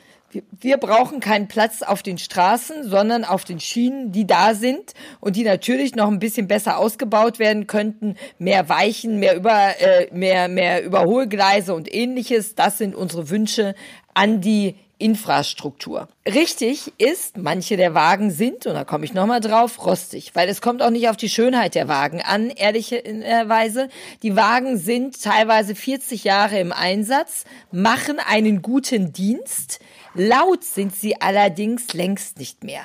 Wir, 0.59 0.77
brauchen 0.77 1.19
keinen 1.19 1.47
Platz 1.47 1.81
auf 1.81 2.03
den 2.03 2.17
Straßen, 2.17 2.89
sondern 2.89 3.23
auf 3.23 3.43
den 3.43 3.59
Schienen, 3.59 4.11
die 4.11 4.25
da 4.25 4.53
sind 4.53 4.93
und 5.19 5.35
die 5.35 5.43
natürlich 5.43 5.95
noch 5.95 6.07
ein 6.07 6.19
bisschen 6.19 6.47
besser 6.47 6.77
ausgebaut 6.77 7.39
werden 7.39 7.67
könnten. 7.67 8.15
Mehr 8.39 8.69
Weichen, 8.69 9.19
mehr, 9.19 9.35
über, 9.35 9.79
äh, 9.79 10.07
mehr, 10.11 10.47
mehr 10.47 10.83
Überholgleise 10.83 11.73
und 11.73 11.93
ähnliches. 11.93 12.55
Das 12.55 12.77
sind 12.77 12.95
unsere 12.95 13.29
Wünsche 13.29 13.75
an 14.13 14.41
die 14.41 14.75
Infrastruktur. 14.99 16.07
Richtig 16.25 16.91
ist, 16.97 17.37
manche 17.37 17.77
der 17.77 17.93
Wagen 17.93 18.31
sind, 18.31 18.65
und 18.65 18.73
da 18.73 18.83
komme 18.83 19.05
ich 19.05 19.13
nochmal 19.13 19.41
drauf, 19.41 19.85
rostig, 19.85 20.31
weil 20.33 20.49
es 20.49 20.61
kommt 20.61 20.81
auch 20.81 20.89
nicht 20.89 21.07
auf 21.09 21.17
die 21.17 21.29
Schönheit 21.29 21.75
der 21.75 21.87
Wagen 21.87 22.21
an, 22.21 22.49
ehrlicherweise. 22.49 23.89
Die 24.23 24.35
Wagen 24.35 24.77
sind 24.77 25.21
teilweise 25.21 25.75
40 25.75 26.23
Jahre 26.23 26.59
im 26.59 26.71
Einsatz, 26.71 27.45
machen 27.71 28.17
einen 28.19 28.61
guten 28.61 29.13
Dienst. 29.13 29.79
Laut 30.13 30.63
sind 30.63 30.95
sie 30.95 31.21
allerdings 31.21 31.93
längst 31.93 32.39
nicht 32.39 32.63
mehr. 32.63 32.83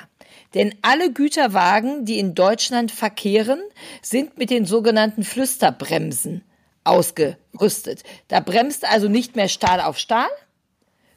Denn 0.53 0.75
alle 0.81 1.11
Güterwagen, 1.11 2.05
die 2.05 2.19
in 2.19 2.35
Deutschland 2.35 2.91
verkehren, 2.91 3.61
sind 4.01 4.37
mit 4.37 4.49
den 4.49 4.65
sogenannten 4.65 5.23
Flüsterbremsen 5.23 6.43
ausgerüstet. 6.83 8.03
Da 8.27 8.39
bremst 8.39 8.85
also 8.85 9.07
nicht 9.07 9.35
mehr 9.35 9.47
Stahl 9.47 9.81
auf 9.81 9.97
Stahl, 9.97 10.29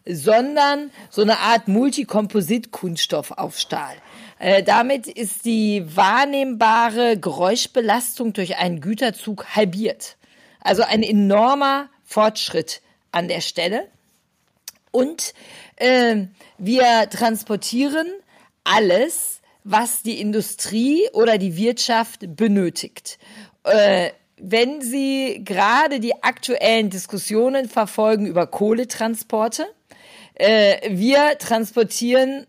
sondern 0.06 0.90
so 1.10 1.22
eine 1.22 1.38
Art 1.38 1.68
Multikomposit-Kunststoff 1.68 3.32
auf 3.32 3.58
Stahl. 3.58 3.96
Äh, 4.38 4.62
damit 4.62 5.06
ist 5.06 5.44
die 5.44 5.84
wahrnehmbare 5.94 7.18
Geräuschbelastung 7.18 8.32
durch 8.32 8.56
einen 8.56 8.80
Güterzug 8.80 9.56
halbiert. 9.56 10.16
Also 10.60 10.82
ein 10.82 11.02
enormer 11.02 11.88
Fortschritt 12.04 12.82
an 13.12 13.28
der 13.28 13.40
Stelle. 13.40 13.88
Und 14.90 15.34
äh, 15.76 16.26
wir 16.58 17.08
transportieren 17.10 18.06
alles, 18.64 19.40
was 19.64 20.02
die 20.02 20.20
Industrie 20.20 21.08
oder 21.12 21.38
die 21.38 21.56
Wirtschaft 21.56 22.36
benötigt. 22.36 23.18
Äh, 23.64 24.10
wenn 24.38 24.80
Sie 24.80 25.40
gerade 25.44 25.98
die 25.98 26.22
aktuellen 26.22 26.90
Diskussionen 26.90 27.68
verfolgen 27.68 28.26
über 28.26 28.46
Kohletransporte, 28.46 29.66
äh, 30.34 30.90
wir 30.90 31.38
transportieren 31.38 32.46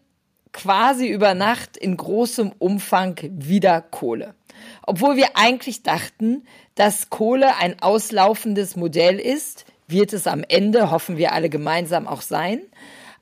quasi 0.51 1.07
über 1.07 1.33
Nacht 1.33 1.77
in 1.77 1.97
großem 1.97 2.51
Umfang 2.59 3.17
wieder 3.21 3.81
Kohle. 3.81 4.35
Obwohl 4.85 5.15
wir 5.15 5.37
eigentlich 5.37 5.83
dachten, 5.83 6.45
dass 6.75 7.09
Kohle 7.09 7.55
ein 7.57 7.81
auslaufendes 7.81 8.75
Modell 8.75 9.19
ist, 9.19 9.65
wird 9.87 10.13
es 10.13 10.27
am 10.27 10.43
Ende, 10.47 10.91
hoffen 10.91 11.17
wir 11.17 11.33
alle 11.33 11.49
gemeinsam 11.49 12.07
auch 12.07 12.21
sein. 12.21 12.61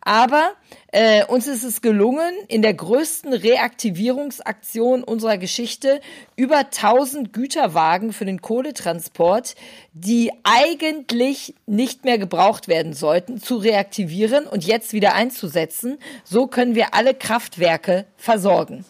Aber 0.07 0.51
äh, 0.91 1.25
uns 1.25 1.47
ist 1.47 1.63
es 1.63 1.81
gelungen, 1.81 2.31
in 2.47 2.61
der 2.61 2.75
größten 2.75 3.33
Reaktivierungsaktion 3.33 5.03
unserer 5.03 5.39
Geschichte 5.39 5.99
über 6.35 6.57
1000 6.57 7.33
Güterwagen 7.33 8.13
für 8.13 8.25
den 8.25 8.39
Kohletransport, 8.39 9.55
die 9.93 10.31
eigentlich 10.43 11.55
nicht 11.65 12.05
mehr 12.05 12.19
gebraucht 12.19 12.67
werden 12.67 12.93
sollten, 12.93 13.41
zu 13.41 13.57
reaktivieren 13.57 14.45
und 14.45 14.63
jetzt 14.63 14.93
wieder 14.93 15.15
einzusetzen. 15.15 15.97
So 16.23 16.45
können 16.45 16.75
wir 16.75 16.93
alle 16.93 17.15
Kraftwerke 17.15 18.05
versorgen. 18.15 18.85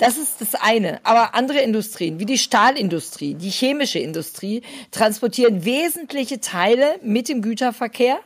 Das 0.00 0.16
ist 0.16 0.40
das 0.40 0.54
eine. 0.54 0.98
Aber 1.04 1.34
andere 1.34 1.60
Industrien, 1.60 2.18
wie 2.18 2.24
die 2.24 2.38
Stahlindustrie, 2.38 3.34
die 3.34 3.50
chemische 3.50 3.98
Industrie, 3.98 4.62
transportieren 4.90 5.64
wesentliche 5.64 6.40
Teile 6.40 6.98
mit 7.02 7.28
dem 7.28 7.42
Güterverkehr 7.42 8.18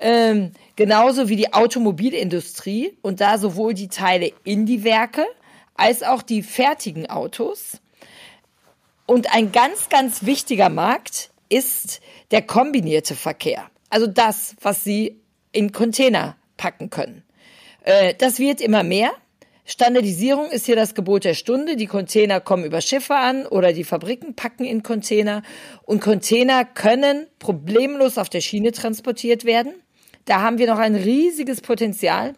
ähm, 0.00 0.52
genauso 0.76 1.28
wie 1.28 1.36
die 1.36 1.52
Automobilindustrie 1.52 2.96
und 3.02 3.20
da 3.20 3.36
sowohl 3.36 3.74
die 3.74 3.88
Teile 3.88 4.32
in 4.44 4.64
die 4.64 4.82
Werke 4.82 5.26
als 5.74 6.02
auch 6.02 6.22
die 6.22 6.42
fertigen 6.42 7.08
Autos. 7.08 7.80
Und 9.04 9.32
ein 9.34 9.52
ganz, 9.52 9.90
ganz 9.90 10.24
wichtiger 10.24 10.70
Markt 10.70 11.30
ist 11.50 12.00
der 12.30 12.40
kombinierte 12.42 13.14
Verkehr. 13.14 13.70
Also 13.90 14.06
das, 14.06 14.56
was 14.62 14.84
Sie 14.84 15.20
in 15.52 15.72
Container 15.72 16.36
packen 16.56 16.88
können. 16.88 17.24
Äh, 17.82 18.14
das 18.14 18.38
wird 18.38 18.62
immer 18.62 18.84
mehr. 18.84 19.10
Standardisierung 19.64 20.50
ist 20.50 20.66
hier 20.66 20.76
das 20.76 20.94
Gebot 20.94 21.24
der 21.24 21.34
Stunde. 21.34 21.76
Die 21.76 21.86
Container 21.86 22.40
kommen 22.40 22.64
über 22.64 22.80
Schiffe 22.80 23.14
an 23.14 23.46
oder 23.46 23.72
die 23.72 23.84
Fabriken 23.84 24.34
packen 24.34 24.64
in 24.64 24.82
Container. 24.82 25.42
Und 25.82 26.00
Container 26.00 26.64
können 26.64 27.26
problemlos 27.38 28.18
auf 28.18 28.28
der 28.28 28.40
Schiene 28.40 28.72
transportiert 28.72 29.44
werden. 29.44 29.74
Da 30.24 30.40
haben 30.40 30.58
wir 30.58 30.66
noch 30.66 30.78
ein 30.78 30.94
riesiges 30.94 31.60
Potenzial. 31.60 32.34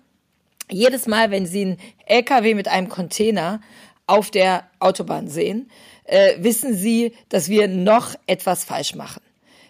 Jedes 0.71 1.07
Mal, 1.07 1.31
wenn 1.31 1.47
Sie 1.47 1.63
einen 1.63 1.77
LKW 2.07 2.55
mit 2.55 2.69
einem 2.69 2.89
Container 2.89 3.61
auf 4.07 4.31
der 4.31 4.69
Autobahn 4.79 5.29
sehen, 5.29 5.71
äh, 6.05 6.35
wissen 6.39 6.75
Sie, 6.75 7.13
dass 7.29 7.49
wir 7.49 7.69
noch 7.69 8.15
etwas 8.27 8.65
falsch 8.65 8.95
machen. 8.95 9.23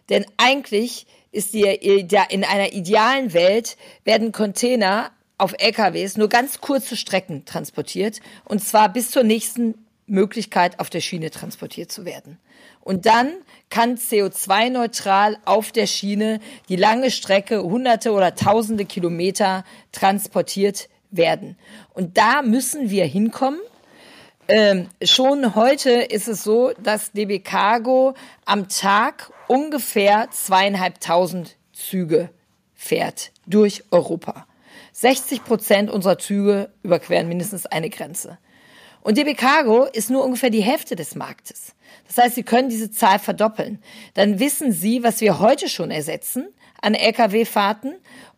Denn 0.09 0.25
eigentlich 0.37 1.06
ist 1.30 1.54
die, 1.54 1.62
in 1.62 2.44
einer 2.44 2.73
idealen 2.73 3.32
Welt 3.32 3.76
werden 4.04 4.32
Container 4.32 5.11
auf 5.42 5.54
LKWs 5.58 6.16
nur 6.16 6.28
ganz 6.28 6.61
kurze 6.61 6.96
Strecken 6.96 7.44
transportiert 7.44 8.20
und 8.44 8.64
zwar 8.64 8.88
bis 8.88 9.11
zur 9.11 9.25
nächsten 9.25 9.75
Möglichkeit 10.06 10.78
auf 10.78 10.88
der 10.88 11.00
Schiene 11.00 11.30
transportiert 11.30 11.90
zu 11.90 12.04
werden. 12.04 12.38
Und 12.80 13.06
dann 13.06 13.32
kann 13.68 13.96
CO2-neutral 13.96 15.38
auf 15.44 15.72
der 15.72 15.87
Schiene 15.87 16.40
die 16.68 16.76
lange 16.76 17.11
Strecke, 17.11 17.62
hunderte 17.62 18.12
oder 18.12 18.34
tausende 18.34 18.84
Kilometer 18.84 19.64
transportiert 19.90 20.88
werden. 21.11 21.56
Und 21.92 22.18
da 22.18 22.42
müssen 22.42 22.90
wir 22.90 23.04
hinkommen. 23.04 23.61
Ähm, 24.49 24.88
schon 25.02 25.54
heute 25.54 25.90
ist 25.90 26.28
es 26.28 26.44
so, 26.44 26.72
dass 26.80 27.12
DB 27.12 27.40
Cargo 27.40 28.14
am 28.44 28.68
Tag 28.68 29.32
ungefähr 29.49 30.28
zweieinhalbtausend 30.30 31.56
Züge 31.72 32.30
fährt 32.75 33.32
durch 33.46 33.84
Europa. 33.90 34.46
60 34.92 35.44
Prozent 35.44 35.90
unserer 35.90 36.18
Züge 36.18 36.70
überqueren 36.82 37.28
mindestens 37.28 37.66
eine 37.66 37.90
Grenze. 37.90 38.38
Und 39.02 39.18
DB 39.18 39.34
Cargo 39.34 39.84
ist 39.84 40.11
nur 40.11 40.25
ungefähr 40.25 40.50
die 40.50 40.62
Hälfte 40.62 40.94
des 40.94 41.14
Marktes. 41.14 41.75
Das 42.06 42.25
heißt, 42.25 42.34
Sie 42.34 42.42
können 42.42 42.68
diese 42.68 42.90
Zahl 42.90 43.18
verdoppeln. 43.18 43.82
Dann 44.14 44.38
wissen 44.38 44.72
Sie, 44.72 45.02
was 45.02 45.20
wir 45.20 45.38
heute 45.38 45.68
schon 45.68 45.90
ersetzen 45.90 46.46
an 46.80 46.94
Lkw-Fahrten. 46.94 47.94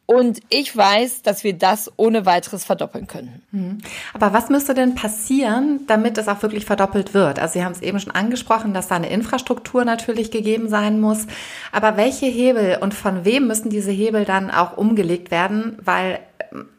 Und 0.06 0.40
ich 0.50 0.76
weiß, 0.76 1.22
dass 1.22 1.44
wir 1.44 1.54
das 1.54 1.90
ohne 1.96 2.26
weiteres 2.26 2.64
verdoppeln 2.64 3.06
können. 3.06 3.42
Mhm. 3.52 3.78
Aber 4.12 4.34
was 4.34 4.50
müsste 4.50 4.74
denn 4.74 4.94
passieren, 4.94 5.80
damit 5.86 6.18
es 6.18 6.28
auch 6.28 6.42
wirklich 6.42 6.66
verdoppelt 6.66 7.14
wird? 7.14 7.38
Also 7.38 7.54
Sie 7.54 7.64
haben 7.64 7.72
es 7.72 7.80
eben 7.80 7.98
schon 7.98 8.14
angesprochen, 8.14 8.74
dass 8.74 8.88
da 8.88 8.96
eine 8.96 9.08
Infrastruktur 9.08 9.86
natürlich 9.86 10.30
gegeben 10.30 10.68
sein 10.68 11.00
muss. 11.00 11.26
Aber 11.72 11.96
welche 11.96 12.26
Hebel 12.26 12.78
und 12.82 12.92
von 12.92 13.24
wem 13.24 13.46
müssen 13.46 13.70
diese 13.70 13.92
Hebel 13.92 14.26
dann 14.26 14.50
auch 14.50 14.76
umgelegt 14.76 15.30
werden? 15.30 15.78
Weil, 15.82 16.20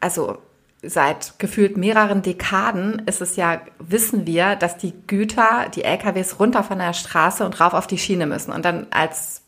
also 0.00 0.38
seit 0.82 1.38
gefühlt 1.38 1.76
mehreren 1.76 2.22
Dekaden 2.22 3.02
ist 3.06 3.20
es 3.20 3.36
ja, 3.36 3.60
wissen 3.78 4.26
wir, 4.26 4.56
dass 4.56 4.76
die 4.76 4.94
Güter, 5.06 5.68
die 5.74 5.84
LKWs 5.84 6.38
runter 6.38 6.62
von 6.62 6.78
der 6.78 6.92
Straße 6.92 7.44
und 7.44 7.60
rauf 7.60 7.74
auf 7.74 7.86
die 7.86 7.98
Schiene 7.98 8.26
müssen. 8.26 8.52
Und 8.52 8.64
dann 8.64 8.86
als 8.90 9.42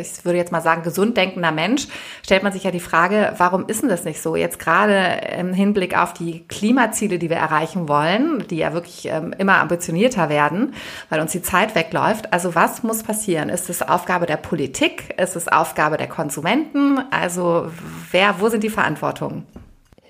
ich 0.00 0.24
würde 0.24 0.38
jetzt 0.38 0.52
mal 0.52 0.60
sagen, 0.60 0.82
gesund 0.82 1.16
denkender 1.16 1.52
Mensch, 1.52 1.86
stellt 2.24 2.42
man 2.42 2.52
sich 2.52 2.64
ja 2.64 2.70
die 2.70 2.80
Frage, 2.80 3.34
warum 3.36 3.66
ist 3.66 3.82
denn 3.82 3.88
das 3.88 4.04
nicht 4.04 4.20
so? 4.20 4.34
Jetzt 4.36 4.58
gerade 4.58 5.20
im 5.38 5.54
Hinblick 5.54 5.96
auf 5.96 6.12
die 6.12 6.46
Klimaziele, 6.48 7.18
die 7.18 7.30
wir 7.30 7.36
erreichen 7.36 7.88
wollen, 7.88 8.44
die 8.48 8.56
ja 8.56 8.72
wirklich 8.72 9.06
ähm, 9.06 9.32
immer 9.38 9.58
ambitionierter 9.58 10.28
werden, 10.28 10.74
weil 11.08 11.20
uns 11.20 11.32
die 11.32 11.42
Zeit 11.42 11.74
wegläuft. 11.74 12.32
Also 12.32 12.54
was 12.54 12.82
muss 12.82 13.02
passieren? 13.02 13.48
Ist 13.48 13.70
es 13.70 13.82
Aufgabe 13.82 14.26
der 14.26 14.36
Politik? 14.36 15.14
Ist 15.18 15.36
es 15.36 15.48
Aufgabe 15.48 15.96
der 15.96 16.08
Konsumenten? 16.08 16.98
Also 17.10 17.70
wer, 18.10 18.40
wo 18.40 18.48
sind 18.48 18.64
die 18.64 18.70
Verantwortungen? 18.70 19.46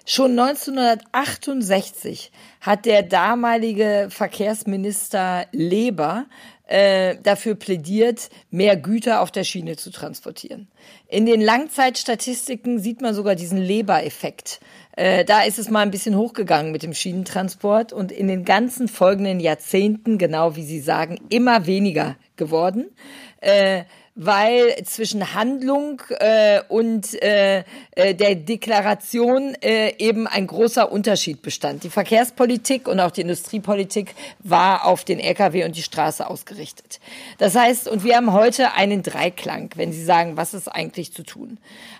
Schon 0.06 0.38
1968 0.38 2.32
hat 2.62 2.86
der 2.86 3.02
damalige 3.02 4.08
Verkehrsminister 4.10 5.46
Leber 5.52 6.24
äh, 6.70 7.16
dafür 7.22 7.56
plädiert, 7.56 8.30
mehr 8.50 8.76
Güter 8.76 9.22
auf 9.22 9.32
der 9.32 9.42
Schiene 9.42 9.76
zu 9.76 9.90
transportieren. 9.90 10.68
In 11.08 11.26
den 11.26 11.40
Langzeitstatistiken 11.40 12.78
sieht 12.78 13.00
man 13.02 13.12
sogar 13.12 13.34
diesen 13.34 13.58
Leber-Effekt. 13.58 14.60
Äh, 14.96 15.24
da 15.24 15.42
ist 15.42 15.58
es 15.58 15.68
mal 15.68 15.80
ein 15.80 15.90
bisschen 15.90 16.16
hochgegangen 16.16 16.70
mit 16.70 16.84
dem 16.84 16.94
Schienentransport 16.94 17.92
und 17.92 18.12
in 18.12 18.28
den 18.28 18.44
ganzen 18.44 18.86
folgenden 18.86 19.40
Jahrzehnten, 19.40 20.16
genau 20.16 20.54
wie 20.54 20.62
Sie 20.62 20.78
sagen, 20.78 21.18
immer 21.28 21.66
weniger 21.66 22.14
geworden. 22.36 22.90
Äh, 23.40 23.82
weil 24.14 24.74
zwischen 24.84 25.34
Handlung 25.34 26.02
äh, 26.18 26.60
und 26.68 27.20
äh, 27.22 27.64
äh, 27.92 28.14
der 28.14 28.34
Deklaration 28.34 29.54
äh, 29.62 29.94
eben 29.98 30.26
ein 30.26 30.46
großer 30.46 30.90
Unterschied 30.90 31.42
bestand. 31.42 31.84
Die 31.84 31.90
Verkehrspolitik 31.90 32.88
und 32.88 33.00
auch 33.00 33.12
die 33.12 33.22
Industriepolitik 33.22 34.14
war 34.40 34.84
auf 34.84 35.04
den 35.04 35.20
Lkw 35.20 35.64
und 35.64 35.76
die 35.76 35.82
Straße 35.82 36.28
ausgerichtet. 36.28 37.00
Das 37.38 37.54
heißt, 37.54 37.88
und 37.88 38.04
wir 38.04 38.16
haben 38.16 38.32
heute 38.32 38.72
einen 38.74 39.02
Dreiklang, 39.02 39.70
wenn 39.76 39.92
Sie 39.92 40.04
sagen, 40.04 40.36
was 40.36 40.54
ist 40.54 40.68
eigentlich 40.68 41.12
zu 41.12 41.22
tun. 41.22 41.58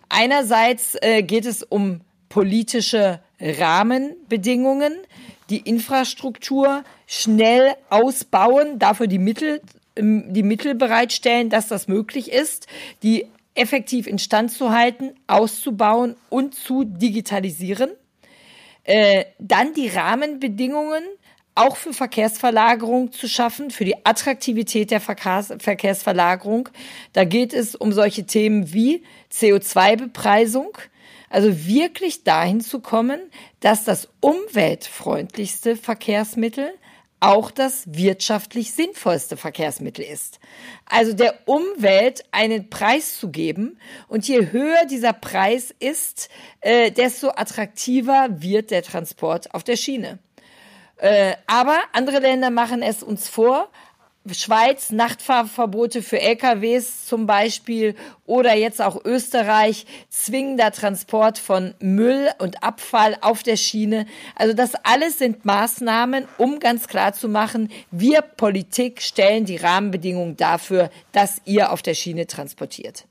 Einerseits 0.08 0.96
äh, 1.00 1.22
geht 1.22 1.46
es 1.46 1.62
um 1.62 2.00
politische 2.28 3.20
Rahmenbedingungen, 3.40 4.94
die 5.48 5.58
Infrastruktur 5.58 6.84
schnell 7.06 7.74
ausbauen, 7.88 8.78
dafür 8.78 9.06
die 9.06 9.18
Mittel 9.18 9.60
die 10.00 10.42
Mittel 10.42 10.74
bereitstellen, 10.74 11.50
dass 11.50 11.68
das 11.68 11.88
möglich 11.88 12.32
ist, 12.32 12.66
die 13.02 13.26
effektiv 13.54 14.06
instand 14.06 14.52
zu 14.52 14.70
halten, 14.70 15.14
auszubauen 15.26 16.16
und 16.28 16.54
zu 16.54 16.84
digitalisieren. 16.84 17.90
Äh, 18.84 19.24
dann 19.38 19.74
die 19.74 19.88
Rahmenbedingungen 19.88 21.02
auch 21.54 21.76
für 21.76 21.92
Verkehrsverlagerung 21.92 23.12
zu 23.12 23.28
schaffen, 23.28 23.70
für 23.70 23.84
die 23.84 24.06
Attraktivität 24.06 24.90
der 24.90 25.00
Verkehrs 25.00 25.52
Verkehrsverlagerung. 25.58 26.68
Da 27.12 27.24
geht 27.24 27.52
es 27.52 27.74
um 27.74 27.92
solche 27.92 28.24
Themen 28.24 28.72
wie 28.72 29.02
CO2-Bepreisung, 29.32 30.78
also 31.28 31.66
wirklich 31.66 32.24
dahin 32.24 32.60
zu 32.60 32.80
kommen, 32.80 33.20
dass 33.60 33.84
das 33.84 34.08
umweltfreundlichste 34.20 35.76
Verkehrsmittel 35.76 36.70
auch 37.20 37.50
das 37.50 37.84
wirtschaftlich 37.86 38.72
sinnvollste 38.72 39.36
Verkehrsmittel 39.36 40.04
ist. 40.04 40.40
Also 40.86 41.12
der 41.12 41.34
Umwelt 41.46 42.24
einen 42.32 42.70
Preis 42.70 43.18
zu 43.18 43.30
geben 43.30 43.78
und 44.08 44.26
je 44.26 44.50
höher 44.50 44.86
dieser 44.86 45.12
Preis 45.12 45.74
ist, 45.78 46.30
äh, 46.60 46.90
desto 46.90 47.28
attraktiver 47.28 48.28
wird 48.30 48.70
der 48.70 48.82
Transport 48.82 49.54
auf 49.54 49.62
der 49.62 49.76
Schiene. 49.76 50.18
Äh, 50.96 51.34
aber 51.46 51.78
andere 51.92 52.18
Länder 52.18 52.50
machen 52.50 52.82
es 52.82 53.02
uns 53.02 53.28
vor, 53.28 53.70
Schweiz 54.30 54.90
Nachtfahrverbote 54.90 56.02
für 56.02 56.20
LKWs 56.20 57.06
zum 57.06 57.26
Beispiel 57.26 57.94
oder 58.26 58.54
jetzt 58.54 58.82
auch 58.82 59.02
Österreich 59.04 59.86
zwingender 60.10 60.72
Transport 60.72 61.38
von 61.38 61.74
Müll 61.80 62.28
und 62.38 62.62
Abfall 62.62 63.16
auf 63.22 63.42
der 63.42 63.56
Schiene. 63.56 64.06
Also 64.36 64.52
das 64.52 64.74
alles 64.84 65.18
sind 65.18 65.46
Maßnahmen, 65.46 66.28
um 66.36 66.60
ganz 66.60 66.86
klar 66.86 67.14
zu 67.14 67.28
machen, 67.28 67.70
wir 67.90 68.20
Politik 68.20 69.00
stellen 69.00 69.46
die 69.46 69.56
Rahmenbedingungen 69.56 70.36
dafür, 70.36 70.90
dass 71.12 71.40
ihr 71.46 71.72
auf 71.72 71.80
der 71.80 71.94
Schiene 71.94 72.26
transportiert. 72.26 73.06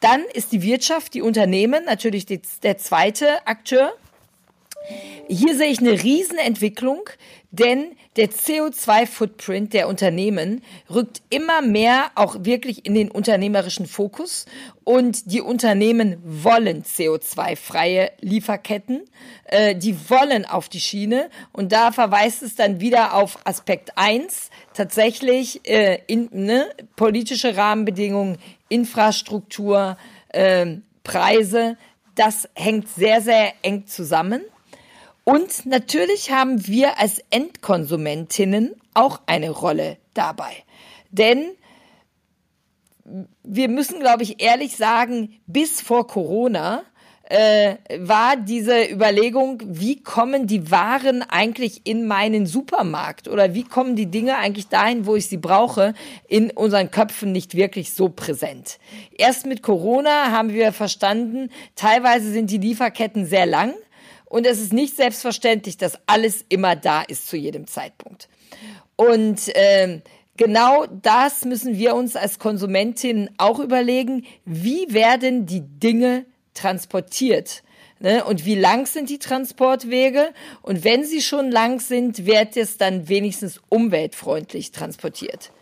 Dann 0.00 0.22
ist 0.32 0.52
die 0.52 0.62
Wirtschaft, 0.62 1.14
die 1.14 1.22
Unternehmen 1.22 1.84
natürlich 1.84 2.26
der 2.26 2.78
zweite 2.78 3.44
Akteur. 3.46 3.92
Hier 5.28 5.56
sehe 5.56 5.68
ich 5.68 5.80
eine 5.80 6.02
Riesenentwicklung, 6.02 7.10
denn 7.50 7.96
der 8.16 8.30
CO2-Footprint 8.30 9.74
der 9.74 9.88
Unternehmen 9.88 10.62
rückt 10.88 11.20
immer 11.28 11.60
mehr 11.60 12.10
auch 12.14 12.36
wirklich 12.40 12.86
in 12.86 12.94
den 12.94 13.10
unternehmerischen 13.10 13.86
Fokus. 13.86 14.46
Und 14.84 15.30
die 15.30 15.42
Unternehmen 15.42 16.16
wollen 16.24 16.82
CO2-freie 16.82 18.12
Lieferketten, 18.20 19.02
äh, 19.44 19.74
die 19.74 19.96
wollen 20.08 20.46
auf 20.46 20.68
die 20.68 20.80
Schiene. 20.80 21.28
Und 21.52 21.72
da 21.72 21.92
verweist 21.92 22.42
es 22.42 22.54
dann 22.54 22.80
wieder 22.80 23.14
auf 23.14 23.38
Aspekt 23.44 23.96
eins 23.96 24.48
tatsächlich 24.72 25.68
äh, 25.68 26.00
in, 26.06 26.28
ne, 26.32 26.70
politische 26.96 27.56
Rahmenbedingungen, 27.56 28.38
Infrastruktur, 28.68 29.98
äh, 30.30 30.76
Preise, 31.04 31.76
das 32.14 32.48
hängt 32.54 32.88
sehr, 32.88 33.20
sehr 33.20 33.52
eng 33.62 33.86
zusammen. 33.86 34.42
Und 35.28 35.66
natürlich 35.66 36.30
haben 36.30 36.66
wir 36.66 36.98
als 36.98 37.20
Endkonsumentinnen 37.28 38.74
auch 38.94 39.20
eine 39.26 39.50
Rolle 39.50 39.98
dabei. 40.14 40.52
Denn 41.10 41.50
wir 43.42 43.68
müssen, 43.68 44.00
glaube 44.00 44.22
ich, 44.22 44.42
ehrlich 44.42 44.78
sagen, 44.78 45.38
bis 45.46 45.82
vor 45.82 46.06
Corona 46.06 46.82
äh, 47.24 47.74
war 47.98 48.36
diese 48.38 48.90
Überlegung, 48.90 49.60
wie 49.66 50.02
kommen 50.02 50.46
die 50.46 50.70
Waren 50.70 51.20
eigentlich 51.20 51.82
in 51.84 52.06
meinen 52.06 52.46
Supermarkt 52.46 53.28
oder 53.28 53.52
wie 53.52 53.64
kommen 53.64 53.96
die 53.96 54.10
Dinge 54.10 54.38
eigentlich 54.38 54.68
dahin, 54.68 55.04
wo 55.04 55.14
ich 55.14 55.28
sie 55.28 55.36
brauche, 55.36 55.92
in 56.26 56.50
unseren 56.50 56.90
Köpfen 56.90 57.32
nicht 57.32 57.54
wirklich 57.54 57.92
so 57.92 58.08
präsent. 58.08 58.78
Erst 59.18 59.44
mit 59.44 59.62
Corona 59.62 60.30
haben 60.30 60.54
wir 60.54 60.72
verstanden, 60.72 61.50
teilweise 61.76 62.32
sind 62.32 62.50
die 62.50 62.56
Lieferketten 62.56 63.26
sehr 63.26 63.44
lang 63.44 63.74
und 64.28 64.46
es 64.46 64.60
ist 64.60 64.72
nicht 64.72 64.96
selbstverständlich, 64.96 65.76
dass 65.76 65.98
alles 66.06 66.44
immer 66.48 66.76
da 66.76 67.02
ist 67.02 67.28
zu 67.28 67.36
jedem 67.36 67.66
Zeitpunkt. 67.66 68.28
Und 68.96 69.40
ähm, 69.54 70.02
genau 70.36 70.86
das 70.86 71.44
müssen 71.44 71.78
wir 71.78 71.94
uns 71.94 72.16
als 72.16 72.38
Konsumentinnen 72.38 73.30
auch 73.38 73.58
überlegen. 73.58 74.26
Wie 74.44 74.92
werden 74.92 75.46
die 75.46 75.62
Dinge 75.62 76.26
transportiert? 76.54 77.62
Ne? 78.00 78.24
Und 78.24 78.44
wie 78.44 78.54
lang 78.54 78.86
sind 78.86 79.08
die 79.08 79.18
Transportwege? 79.18 80.30
Und 80.62 80.84
wenn 80.84 81.04
sie 81.04 81.22
schon 81.22 81.50
lang 81.50 81.80
sind, 81.80 82.26
wird 82.26 82.56
es 82.56 82.76
dann 82.76 83.08
wenigstens 83.08 83.60
umweltfreundlich 83.68 84.72
transportiert. 84.72 85.52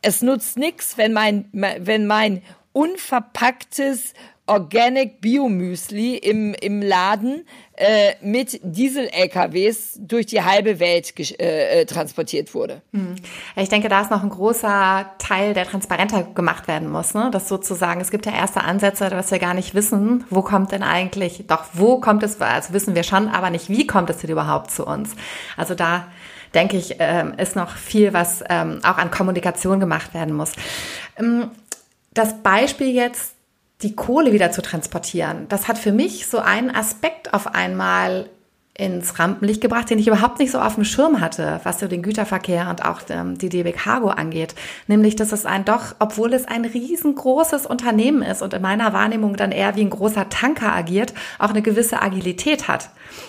Es 0.00 0.22
nutzt 0.22 0.56
nichts, 0.56 0.96
wenn 0.96 1.12
mein, 1.12 1.48
wenn 1.52 2.06
mein 2.06 2.42
unverpacktes 2.72 4.14
Organic 4.52 5.22
Biomüsli 5.22 6.16
im, 6.16 6.52
im 6.52 6.82
Laden 6.82 7.46
äh, 7.74 8.12
mit 8.20 8.60
Diesel-LKWs 8.62 9.98
durch 9.98 10.26
die 10.26 10.42
halbe 10.42 10.78
Welt 10.78 11.18
äh, 11.18 11.80
äh, 11.80 11.86
transportiert 11.86 12.54
wurde. 12.54 12.82
Hm. 12.92 13.16
Ich 13.56 13.70
denke, 13.70 13.88
da 13.88 14.02
ist 14.02 14.10
noch 14.10 14.22
ein 14.22 14.28
großer 14.28 15.10
Teil, 15.16 15.54
der 15.54 15.64
transparenter 15.64 16.24
gemacht 16.34 16.68
werden 16.68 16.90
muss. 16.90 17.14
Ne? 17.14 17.30
Das 17.32 17.48
sozusagen, 17.48 18.02
es 18.02 18.10
gibt 18.10 18.26
ja 18.26 18.32
erste 18.32 18.62
Ansätze, 18.62 19.08
dass 19.08 19.30
wir 19.30 19.38
gar 19.38 19.54
nicht 19.54 19.74
wissen, 19.74 20.24
wo 20.28 20.42
kommt 20.42 20.72
denn 20.72 20.82
eigentlich, 20.82 21.44
doch 21.46 21.64
wo 21.72 21.98
kommt 21.98 22.22
es, 22.22 22.38
also 22.38 22.74
wissen 22.74 22.94
wir 22.94 23.04
schon, 23.04 23.28
aber 23.28 23.48
nicht, 23.48 23.70
wie 23.70 23.86
kommt 23.86 24.10
es 24.10 24.18
denn 24.18 24.30
überhaupt 24.30 24.70
zu 24.70 24.86
uns? 24.86 25.12
Also 25.56 25.74
da 25.74 26.08
denke 26.52 26.76
ich, 26.76 26.96
ähm, 26.98 27.32
ist 27.38 27.56
noch 27.56 27.74
viel, 27.76 28.12
was 28.12 28.44
ähm, 28.50 28.80
auch 28.82 28.98
an 28.98 29.10
Kommunikation 29.10 29.80
gemacht 29.80 30.12
werden 30.12 30.34
muss. 30.34 30.52
Ähm, 31.18 31.50
das 32.12 32.42
Beispiel 32.42 32.88
jetzt 32.88 33.31
die 33.82 33.94
Kohle 33.94 34.32
wieder 34.32 34.52
zu 34.52 34.62
transportieren. 34.62 35.46
Das 35.48 35.68
hat 35.68 35.78
für 35.78 35.92
mich 35.92 36.26
so 36.26 36.38
einen 36.38 36.70
Aspekt 36.70 37.34
auf 37.34 37.54
einmal 37.54 38.28
ins 38.74 39.18
Rampenlicht 39.18 39.60
gebracht, 39.60 39.90
den 39.90 39.98
ich 39.98 40.08
überhaupt 40.08 40.38
nicht 40.38 40.50
so 40.50 40.58
auf 40.58 40.76
dem 40.76 40.84
Schirm 40.84 41.20
hatte, 41.20 41.60
was 41.62 41.78
so 41.78 41.88
den 41.88 42.02
Güterverkehr 42.02 42.70
und 42.70 42.84
auch 42.84 43.00
ähm, 43.10 43.36
die 43.36 43.50
DB 43.50 43.72
Cargo 43.72 44.08
angeht. 44.08 44.54
Nämlich, 44.86 45.14
dass 45.14 45.32
es 45.32 45.44
ein 45.44 45.66
doch, 45.66 45.94
obwohl 45.98 46.32
es 46.32 46.48
ein 46.48 46.64
riesengroßes 46.64 47.66
Unternehmen 47.66 48.22
ist 48.22 48.40
und 48.40 48.54
in 48.54 48.62
meiner 48.62 48.94
Wahrnehmung 48.94 49.36
dann 49.36 49.52
eher 49.52 49.76
wie 49.76 49.82
ein 49.82 49.90
großer 49.90 50.30
Tanker 50.30 50.72
agiert, 50.72 51.12
auch 51.38 51.50
eine 51.50 51.60
gewisse 51.60 52.00
Agilität 52.00 52.66
hat. 52.66 52.88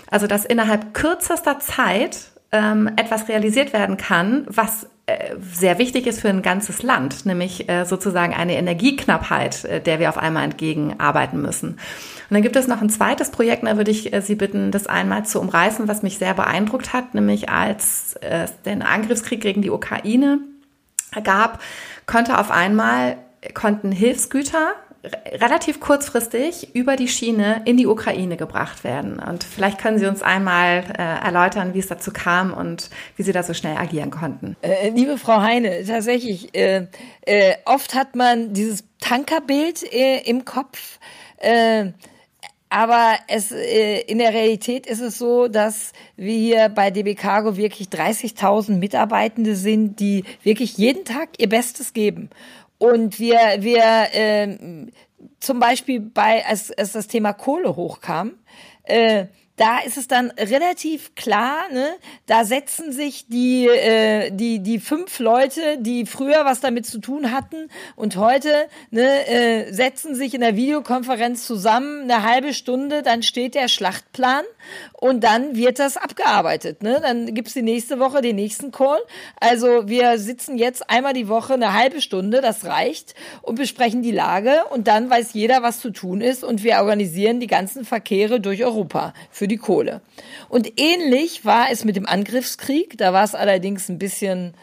Also, 0.10 0.28
dass 0.28 0.46
innerhalb 0.46 0.94
kürzester 0.94 1.60
Zeit 1.60 2.32
ähm, 2.54 2.90
etwas 2.96 3.28
realisiert 3.28 3.74
werden 3.74 3.98
kann, 3.98 4.46
was 4.48 4.88
äh, 5.06 5.36
sehr 5.42 5.80
wichtig 5.80 6.08
ist 6.08 6.22
für 6.22 6.30
ein 6.30 6.42
ganzes 6.42 6.82
Land, 6.82 7.26
nämlich 7.26 7.68
äh, 7.68 7.84
sozusagen 7.84 8.34
eine 8.34 8.56
Energieknappheit, 8.56 9.66
äh, 9.66 9.82
der 9.82 10.00
wir 10.00 10.08
auf 10.08 10.18
einmal 10.18 10.46
entgegenarbeiten 10.46 11.42
müssen. 11.42 11.72
Und 11.72 11.80
dann 12.30 12.42
gibt 12.42 12.56
es 12.56 12.68
noch 12.68 12.82
ein 12.82 12.90
zweites 12.90 13.32
Projekt, 13.32 13.68
da 13.68 13.76
würde 13.76 13.92
ich 13.92 14.12
Sie 14.22 14.36
bitten, 14.36 14.72
das 14.72 14.88
einmal 14.88 15.26
zu 15.26 15.42
umreißen, 15.42 15.90
was 15.90 16.04
mich 16.04 16.20
sehr 16.20 16.34
beeindruckt 16.34 16.94
hat, 16.94 17.14
nämlich 17.14 17.50
als 17.50 18.16
es 18.22 18.62
den 18.62 18.82
Angriffskrieg 18.82 19.42
gegen 19.42 19.62
die 19.62 19.70
Ukraine 19.70 20.40
gab, 21.24 21.62
konnte 22.06 22.40
auf 22.40 22.50
einmal 22.50 23.18
konnten 23.54 23.92
Hilfsgüter 23.92 24.74
relativ 25.04 25.80
kurzfristig 25.82 26.74
über 26.76 26.96
die 26.96 27.10
Schiene 27.10 27.62
in 27.66 27.76
die 27.76 27.88
Ukraine 27.88 28.38
gebracht 28.38 28.84
werden. 28.84 29.20
Und 29.20 29.44
vielleicht 29.44 29.78
können 29.80 30.00
Sie 30.00 30.06
uns 30.06 30.22
einmal 30.22 30.84
äh, 30.98 31.26
erläutern, 31.26 31.74
wie 31.74 31.80
es 31.80 31.88
dazu 31.88 32.12
kam 32.12 32.54
und 32.54 32.90
wie 33.18 33.24
Sie 33.24 33.34
da 33.34 33.44
so 33.44 33.54
schnell 33.54 33.76
agieren 33.76 34.12
konnten. 34.12 34.56
Äh, 34.62 34.90
liebe 34.92 35.18
Frau 35.18 35.42
Heine, 35.42 35.84
tatsächlich, 35.86 36.56
äh, 36.56 36.88
äh, 37.22 37.56
oft 37.66 37.96
hat 37.96 38.16
man 38.16 38.54
dieses 38.54 38.86
Tankerbild 39.02 39.84
äh, 39.92 40.22
im 40.22 40.46
Kopf. 40.46 41.00
Äh, 41.38 41.92
aber 42.70 43.18
es, 43.28 43.52
in 43.52 44.18
der 44.18 44.34
Realität 44.34 44.88
ist 44.88 45.00
es 45.00 45.20
so, 45.20 45.48
dass 45.48 45.92
wir 46.16 46.34
hier 46.34 46.70
bei 46.70 46.90
DB 46.90 47.14
Cargo 47.14 47.56
wirklich 47.56 47.90
30.000 47.90 48.78
Mitarbeitende 48.78 49.56
sind, 49.56 50.00
die 50.00 50.24
wirklich 50.42 50.76
jeden 50.80 51.06
Tag 51.06 51.30
ihr 51.38 51.50
Bestes 51.50 51.94
geben. 51.94 52.32
Und 52.84 53.18
wir, 53.18 53.38
wir 53.60 54.10
äh, 54.12 54.58
zum 55.40 55.60
Beispiel 55.62 56.02
bei, 56.02 56.46
als, 56.46 56.70
als 56.70 56.92
das 56.92 57.08
Thema 57.08 57.32
Kohle 57.32 57.78
hochkam, 57.78 58.34
äh, 58.84 59.28
da 59.56 59.80
ist 59.80 59.98
es 59.98 60.08
dann 60.08 60.32
relativ 60.32 61.14
klar, 61.14 61.70
ne? 61.72 61.90
da 62.26 62.44
setzen 62.44 62.92
sich 62.92 63.28
die, 63.28 63.68
äh, 63.68 64.32
die, 64.32 64.60
die 64.60 64.80
fünf 64.80 65.20
Leute, 65.20 65.78
die 65.80 66.08
früher 66.08 66.44
was 66.44 66.60
damit 66.60 66.88
zu 66.88 67.00
tun 67.00 67.32
hatten 67.32 67.70
und 67.96 68.16
heute 68.18 68.68
ne, 68.90 69.28
äh, 69.28 69.72
setzen 69.72 70.16
sich 70.16 70.34
in 70.34 70.42
der 70.42 70.56
Videokonferenz 70.56 71.46
zusammen 71.46 72.04
eine 72.04 72.24
halbe 72.24 72.54
Stunde, 72.54 73.04
dann 73.04 73.22
steht 73.22 73.54
der 73.54 73.68
Schlachtplan 73.68 74.44
und 74.94 75.24
dann 75.24 75.56
wird 75.56 75.78
das 75.78 75.98
abgearbeitet. 75.98 76.82
Ne? 76.82 77.00
Dann 77.02 77.34
gibt's 77.34 77.54
die 77.54 77.62
nächste 77.62 78.00
Woche 78.00 78.22
den 78.22 78.38
nächsten 78.38 78.72
Call. 78.72 79.00
Also 79.40 79.88
wir 79.88 80.18
sitzen 80.18 80.58
jetzt 80.58 80.90
einmal 80.90 81.14
die 81.14 81.28
Woche 81.28 81.54
eine 81.54 81.74
halbe 81.74 82.02
Stunde, 82.02 82.42
das 82.42 82.66
reicht, 82.66 83.14
und 83.42 83.56
besprechen 83.56 84.02
die 84.02 84.12
Lage 84.12 84.64
und 84.72 84.88
dann 84.88 85.10
weiß 85.10 85.34
jeder, 85.34 85.62
was 85.62 85.80
zu 85.80 85.92
tun 85.92 86.22
ist 86.22 86.44
und 86.44 86.64
wir 86.64 86.78
organisieren 86.78 87.40
die 87.40 87.48
ganzen 87.48 87.86
Verkehre 87.86 88.40
durch 88.40 88.64
Europa 88.64 89.14
für 89.30 89.43
die 89.48 89.58
Kohle. 89.58 90.02
Und 90.50 90.80
ähnlich 90.80 91.46
war 91.46 91.68
es 91.72 91.84
mit 91.84 91.96
dem 91.96 92.06
Angriffskrieg. 92.06 92.98
Da 92.98 93.14
war 93.14 93.24
es 93.24 93.36
allerdings 93.36 93.90
ein 93.90 94.00
bisschen 94.00 94.54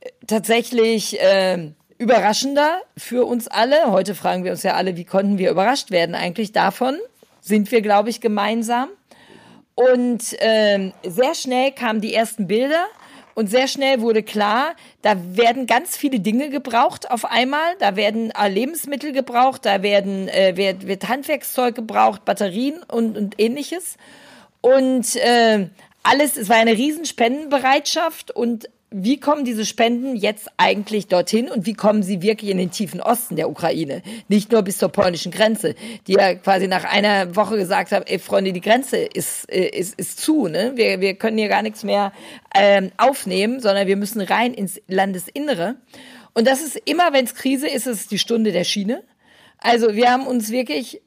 äh, 0.00 0.10
tatsächlich 0.26 1.20
äh, 1.20 1.72
überraschender 1.98 2.80
für 2.96 3.24
uns 3.24 3.48
alle. 3.48 3.90
Heute 3.90 4.14
fragen 4.14 4.44
wir 4.44 4.52
uns 4.52 4.62
ja 4.62 4.74
alle, 4.74 4.96
wie 4.96 5.04
konnten 5.04 5.38
wir 5.38 5.50
überrascht 5.50 5.90
werden 5.90 6.14
eigentlich 6.14 6.52
davon? 6.52 6.98
Sind 7.40 7.70
wir, 7.70 7.80
glaube 7.80 8.10
ich, 8.10 8.20
gemeinsam. 8.20 8.88
Und 9.74 10.40
äh, 10.40 10.92
sehr 11.04 11.34
schnell 11.34 11.72
kamen 11.72 12.00
die 12.00 12.14
ersten 12.14 12.46
Bilder. 12.46 12.86
Und 13.34 13.48
sehr 13.48 13.68
schnell 13.68 14.00
wurde 14.00 14.22
klar, 14.22 14.74
da 15.00 15.14
werden 15.36 15.66
ganz 15.66 15.96
viele 15.96 16.20
Dinge 16.20 16.50
gebraucht 16.50 17.10
auf 17.10 17.24
einmal. 17.24 17.76
Da 17.78 17.96
werden 17.96 18.30
äh, 18.30 18.48
Lebensmittel 18.48 19.12
gebraucht, 19.12 19.64
da 19.64 19.82
werden, 19.82 20.28
äh, 20.28 20.56
wird, 20.56 20.86
wird 20.86 21.08
Handwerkszeug 21.08 21.74
gebraucht, 21.74 22.24
Batterien 22.24 22.82
und, 22.82 23.16
und 23.16 23.40
ähnliches. 23.40 23.96
Und 24.60 25.16
äh, 25.16 25.68
alles, 26.02 26.36
es 26.36 26.48
war 26.48 26.56
eine 26.56 26.72
riesen 26.72 27.04
Spendenbereitschaft 27.04 28.30
und 28.30 28.68
wie 28.92 29.18
kommen 29.18 29.44
diese 29.44 29.64
Spenden 29.66 30.16
jetzt 30.16 30.48
eigentlich 30.56 31.06
dorthin 31.06 31.48
und 31.48 31.66
wie 31.66 31.74
kommen 31.74 32.02
sie 32.02 32.22
wirklich 32.22 32.50
in 32.50 32.58
den 32.58 32.70
tiefen 32.70 33.00
Osten 33.00 33.36
der 33.36 33.50
Ukraine? 33.50 34.02
Nicht 34.28 34.52
nur 34.52 34.62
bis 34.62 34.78
zur 34.78 34.90
polnischen 34.90 35.32
Grenze, 35.32 35.74
die 36.06 36.12
ja 36.12 36.34
quasi 36.34 36.68
nach 36.68 36.84
einer 36.84 37.34
Woche 37.34 37.56
gesagt 37.56 37.92
haben, 37.92 38.04
ey 38.06 38.18
Freunde, 38.18 38.52
die 38.52 38.60
Grenze 38.60 38.98
ist, 38.98 39.50
äh, 39.50 39.68
ist, 39.68 39.98
ist 39.98 40.20
zu, 40.20 40.48
ne? 40.48 40.72
Wir, 40.74 41.00
wir 41.00 41.14
können 41.14 41.38
hier 41.38 41.48
gar 41.48 41.62
nichts 41.62 41.84
mehr 41.84 42.12
ähm, 42.54 42.92
aufnehmen, 42.96 43.60
sondern 43.60 43.86
wir 43.86 43.96
müssen 43.96 44.20
rein 44.20 44.54
ins 44.54 44.80
Landesinnere. 44.88 45.76
Und 46.34 46.46
das 46.46 46.62
ist 46.62 46.80
immer, 46.84 47.12
wenn 47.12 47.24
es 47.24 47.34
Krise 47.34 47.68
ist, 47.68 47.86
ist 47.86 48.00
es 48.00 48.08
die 48.08 48.18
Stunde 48.18 48.52
der 48.52 48.64
Schiene. 48.64 49.02
Also 49.58 49.94
wir 49.94 50.10
haben 50.10 50.26
uns 50.26 50.50
wirklich 50.50 51.02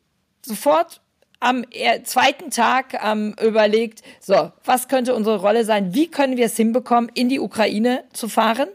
sofort 0.46 1.02
am 1.46 1.64
zweiten 2.04 2.50
Tag 2.50 3.00
ähm, 3.04 3.36
überlegt, 3.40 4.02
so, 4.20 4.52
was 4.64 4.88
könnte 4.88 5.14
unsere 5.14 5.38
Rolle 5.38 5.64
sein? 5.64 5.94
Wie 5.94 6.08
können 6.08 6.38
wir 6.38 6.48
es 6.48 6.58
hinbekommen, 6.58 7.12
in 7.14 7.30
die 7.30 7.40
Ukraine 7.40 8.04
zu 8.14 8.28
fahren? 8.28 8.68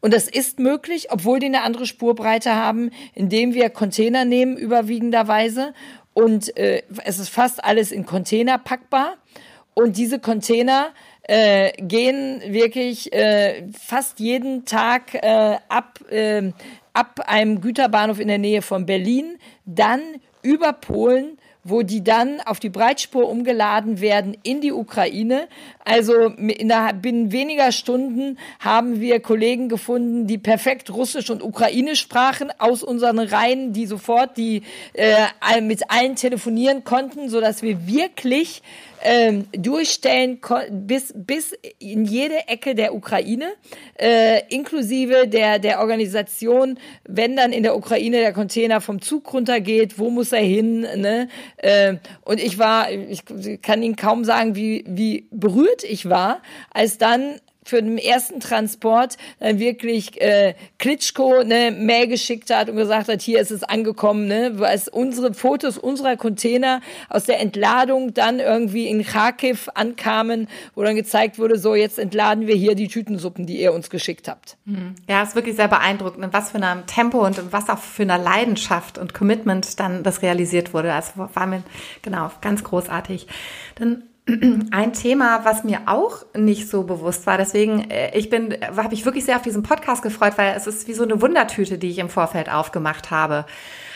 Und 0.00 0.12
das 0.12 0.28
ist 0.28 0.58
möglich, 0.58 1.10
obwohl 1.10 1.38
die 1.38 1.46
eine 1.46 1.62
andere 1.62 1.86
Spurbreite 1.86 2.54
haben, 2.54 2.90
indem 3.14 3.54
wir 3.54 3.70
Container 3.70 4.26
nehmen, 4.26 4.58
überwiegenderweise. 4.58 5.72
Und 6.12 6.54
äh, 6.58 6.82
es 7.04 7.18
ist 7.18 7.30
fast 7.30 7.64
alles 7.64 7.90
in 7.90 8.04
Container 8.04 8.58
packbar. 8.58 9.16
Und 9.72 9.96
diese 9.96 10.18
Container 10.18 10.88
äh, 11.22 11.72
gehen 11.80 12.42
wirklich 12.46 13.14
äh, 13.14 13.66
fast 13.72 14.20
jeden 14.20 14.66
Tag 14.66 15.14
äh, 15.14 15.56
ab, 15.70 16.00
äh, 16.10 16.52
ab 16.92 17.20
einem 17.26 17.62
Güterbahnhof 17.62 18.20
in 18.20 18.28
der 18.28 18.38
Nähe 18.38 18.60
von 18.60 18.84
Berlin, 18.84 19.38
dann 19.64 20.00
über 20.42 20.74
Polen 20.74 21.38
wo 21.64 21.82
die 21.82 22.02
dann 22.02 22.40
auf 22.40 22.60
die 22.60 22.70
Breitspur 22.70 23.28
umgeladen 23.28 24.00
werden 24.00 24.36
in 24.42 24.60
die 24.60 24.72
Ukraine. 24.72 25.48
Also 25.84 26.26
innerhalb 26.36 27.02
binnen 27.02 27.32
weniger 27.32 27.72
Stunden 27.72 28.38
haben 28.58 29.00
wir 29.00 29.20
Kollegen 29.20 29.68
gefunden, 29.68 30.26
die 30.26 30.38
perfekt 30.38 30.90
Russisch 30.90 31.30
und 31.30 31.42
Ukrainisch 31.42 32.00
sprachen 32.00 32.50
aus 32.58 32.82
unseren 32.82 33.18
Reihen, 33.18 33.72
die 33.72 33.86
sofort 33.86 34.36
die 34.36 34.62
äh, 34.94 35.60
mit 35.60 35.90
allen 35.90 36.16
telefonieren 36.16 36.84
konnten, 36.84 37.28
so 37.28 37.40
dass 37.40 37.62
wir 37.62 37.86
wirklich 37.86 38.62
ähm, 39.02 39.46
durchstellen 39.52 40.40
bis, 40.70 41.12
bis 41.16 41.52
in 41.78 42.04
jede 42.04 42.48
Ecke 42.48 42.74
der 42.74 42.94
Ukraine, 42.94 43.52
äh, 43.98 44.42
inklusive 44.48 45.26
der, 45.26 45.58
der 45.58 45.80
Organisation, 45.80 46.78
wenn 47.04 47.36
dann 47.36 47.52
in 47.52 47.62
der 47.62 47.76
Ukraine 47.76 48.18
der 48.18 48.32
Container 48.32 48.80
vom 48.80 49.00
Zug 49.00 49.32
runtergeht, 49.32 49.98
wo 49.98 50.10
muss 50.10 50.32
er 50.32 50.42
hin? 50.42 50.80
Ne? 50.80 51.28
Äh, 51.60 51.96
und 52.22 52.40
ich 52.40 52.58
war, 52.58 52.90
ich 52.90 53.22
kann 53.62 53.82
Ihnen 53.82 53.96
kaum 53.96 54.24
sagen, 54.24 54.54
wie, 54.54 54.84
wie 54.86 55.28
berührt 55.30 55.84
ich 55.84 56.08
war, 56.08 56.40
als 56.70 56.98
dann 56.98 57.40
für 57.62 57.82
den 57.82 57.98
ersten 57.98 58.40
Transport 58.40 59.16
dann 59.38 59.58
wirklich 59.58 60.20
äh, 60.20 60.54
Klitschko 60.78 61.42
ne, 61.44 61.70
Mail 61.70 62.06
geschickt 62.08 62.50
hat 62.50 62.68
und 62.68 62.76
gesagt 62.76 63.08
hat, 63.08 63.20
hier 63.20 63.40
ist 63.40 63.50
es 63.50 63.62
angekommen, 63.62 64.26
ne, 64.26 64.52
weil 64.54 64.80
unsere 64.92 65.34
Fotos 65.34 65.76
unserer 65.76 66.16
Container 66.16 66.80
aus 67.08 67.24
der 67.24 67.40
Entladung 67.40 68.14
dann 68.14 68.40
irgendwie 68.40 68.88
in 68.88 69.04
Kharkiv 69.04 69.68
ankamen, 69.74 70.48
wo 70.74 70.82
dann 70.82 70.96
gezeigt 70.96 71.38
wurde, 71.38 71.58
so 71.58 71.74
jetzt 71.74 71.98
entladen 71.98 72.46
wir 72.46 72.54
hier 72.54 72.74
die 72.74 72.88
Tütensuppen, 72.88 73.46
die 73.46 73.60
ihr 73.60 73.72
uns 73.72 73.90
geschickt 73.90 74.28
habt. 74.28 74.56
Mhm. 74.64 74.94
Ja, 75.08 75.22
ist 75.22 75.34
wirklich 75.34 75.56
sehr 75.56 75.68
beeindruckend, 75.68 76.24
in 76.24 76.32
was 76.32 76.50
für 76.50 76.62
einem 76.62 76.86
Tempo 76.86 77.24
und 77.24 77.52
was 77.52 77.68
auch 77.68 77.78
für 77.78 78.02
einer 78.02 78.18
Leidenschaft 78.18 78.96
und 78.96 79.12
Commitment 79.12 79.78
dann 79.78 80.02
das 80.02 80.22
realisiert 80.22 80.72
wurde. 80.72 80.92
Also 80.92 81.28
war 81.34 81.46
mir 81.46 81.62
genau 82.02 82.30
ganz 82.40 82.64
großartig. 82.64 83.26
Dann 83.74 84.04
ein 84.70 84.92
Thema, 84.92 85.44
was 85.44 85.64
mir 85.64 85.80
auch 85.86 86.24
nicht 86.36 86.68
so 86.68 86.84
bewusst 86.84 87.26
war. 87.26 87.38
Deswegen, 87.38 87.90
äh, 87.90 88.16
ich 88.16 88.30
bin, 88.30 88.56
habe 88.76 88.94
ich 88.94 89.04
wirklich 89.04 89.24
sehr 89.24 89.36
auf 89.36 89.42
diesen 89.42 89.62
Podcast 89.62 90.02
gefreut, 90.02 90.34
weil 90.36 90.54
es 90.56 90.66
ist 90.66 90.88
wie 90.88 90.94
so 90.94 91.02
eine 91.02 91.20
Wundertüte, 91.20 91.78
die 91.78 91.90
ich 91.90 91.98
im 91.98 92.08
Vorfeld 92.08 92.50
aufgemacht 92.50 93.10
habe. 93.10 93.46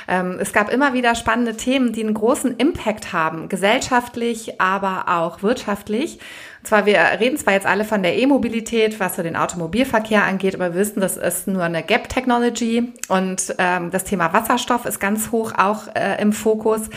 Ähm, 0.06 0.38
es 0.38 0.52
gab 0.52 0.70
immer 0.70 0.92
wieder 0.92 1.14
spannende 1.14 1.56
Themen, 1.56 1.92
die 1.92 2.02
einen 2.02 2.14
großen 2.14 2.56
Impact 2.56 3.12
haben, 3.12 3.48
gesellschaftlich, 3.48 4.60
aber 4.60 5.04
auch 5.08 5.42
wirtschaftlich. 5.42 6.18
Und 6.60 6.68
zwar, 6.68 6.86
wir 6.86 6.98
reden 7.20 7.36
zwar 7.36 7.54
jetzt 7.54 7.66
alle 7.66 7.84
von 7.84 8.02
der 8.02 8.16
E-Mobilität, 8.18 9.00
was 9.00 9.16
so 9.16 9.22
den 9.22 9.36
Automobilverkehr 9.36 10.24
angeht, 10.24 10.54
aber 10.54 10.74
wir 10.74 10.80
wissen, 10.80 11.00
das 11.00 11.16
ist 11.16 11.46
nur 11.46 11.62
eine 11.62 11.82
Gap-Technology 11.82 12.92
und 13.08 13.54
ähm, 13.58 13.90
das 13.90 14.04
Thema 14.04 14.32
Wasserstoff 14.32 14.84
ist 14.84 15.00
ganz 15.00 15.30
hoch 15.30 15.52
auch 15.56 15.94
äh, 15.94 16.20
im 16.20 16.32
Fokus. 16.32 16.90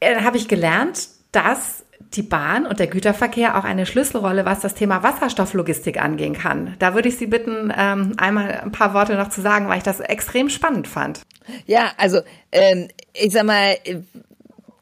Äh, 0.00 0.22
habe 0.22 0.36
ich 0.36 0.48
gelernt, 0.48 1.08
dass 1.32 1.84
die 2.14 2.22
Bahn 2.22 2.66
und 2.66 2.80
der 2.80 2.88
Güterverkehr 2.88 3.56
auch 3.56 3.64
eine 3.64 3.86
Schlüsselrolle, 3.86 4.44
was 4.44 4.60
das 4.60 4.74
Thema 4.74 5.02
Wasserstofflogistik 5.02 6.02
angehen 6.02 6.34
kann. 6.34 6.74
Da 6.78 6.94
würde 6.94 7.08
ich 7.08 7.16
Sie 7.16 7.26
bitten, 7.26 7.72
ähm, 7.76 8.14
einmal 8.16 8.60
ein 8.62 8.72
paar 8.72 8.94
Worte 8.94 9.14
noch 9.14 9.28
zu 9.28 9.40
sagen, 9.40 9.68
weil 9.68 9.78
ich 9.78 9.84
das 9.84 10.00
extrem 10.00 10.48
spannend 10.48 10.88
fand. 10.88 11.20
Ja, 11.66 11.92
also 11.98 12.20
ähm, 12.50 12.88
ich 13.12 13.32
sag 13.32 13.44
mal, 13.44 13.76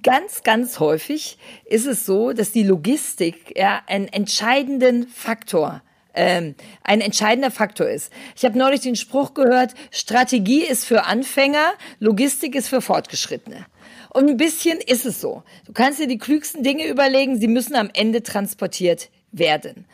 ganz, 0.02 0.42
ganz 0.42 0.80
häufig 0.80 1.38
ist 1.66 1.86
es 1.86 2.06
so, 2.06 2.32
dass 2.32 2.52
die 2.52 2.62
Logistik 2.62 3.58
ja 3.58 3.80
einen 3.86 4.08
entscheidenden 4.08 5.06
Faktor 5.08 5.82
ähm, 6.14 6.56
ein 6.82 7.00
entscheidender 7.00 7.50
Faktor 7.50 7.88
ist. 7.88 8.12
Ich 8.36 8.44
habe 8.44 8.58
neulich 8.58 8.80
den 8.80 8.96
Spruch 8.96 9.34
gehört, 9.34 9.74
Strategie 9.92 10.62
ist 10.62 10.84
für 10.84 11.04
Anfänger, 11.04 11.72
Logistik 12.00 12.56
ist 12.56 12.68
für 12.68 12.80
Fortgeschrittene. 12.80 13.66
Und 14.10 14.28
ein 14.28 14.36
bisschen 14.36 14.78
ist 14.78 15.06
es 15.06 15.20
so. 15.20 15.42
Du 15.66 15.72
kannst 15.72 16.00
dir 16.00 16.06
die 16.06 16.18
klügsten 16.18 16.62
Dinge 16.62 16.86
überlegen, 16.86 17.38
sie 17.38 17.48
müssen 17.48 17.76
am 17.76 17.90
Ende 17.92 18.22
transportiert 18.22 19.10
werden. 19.32 19.86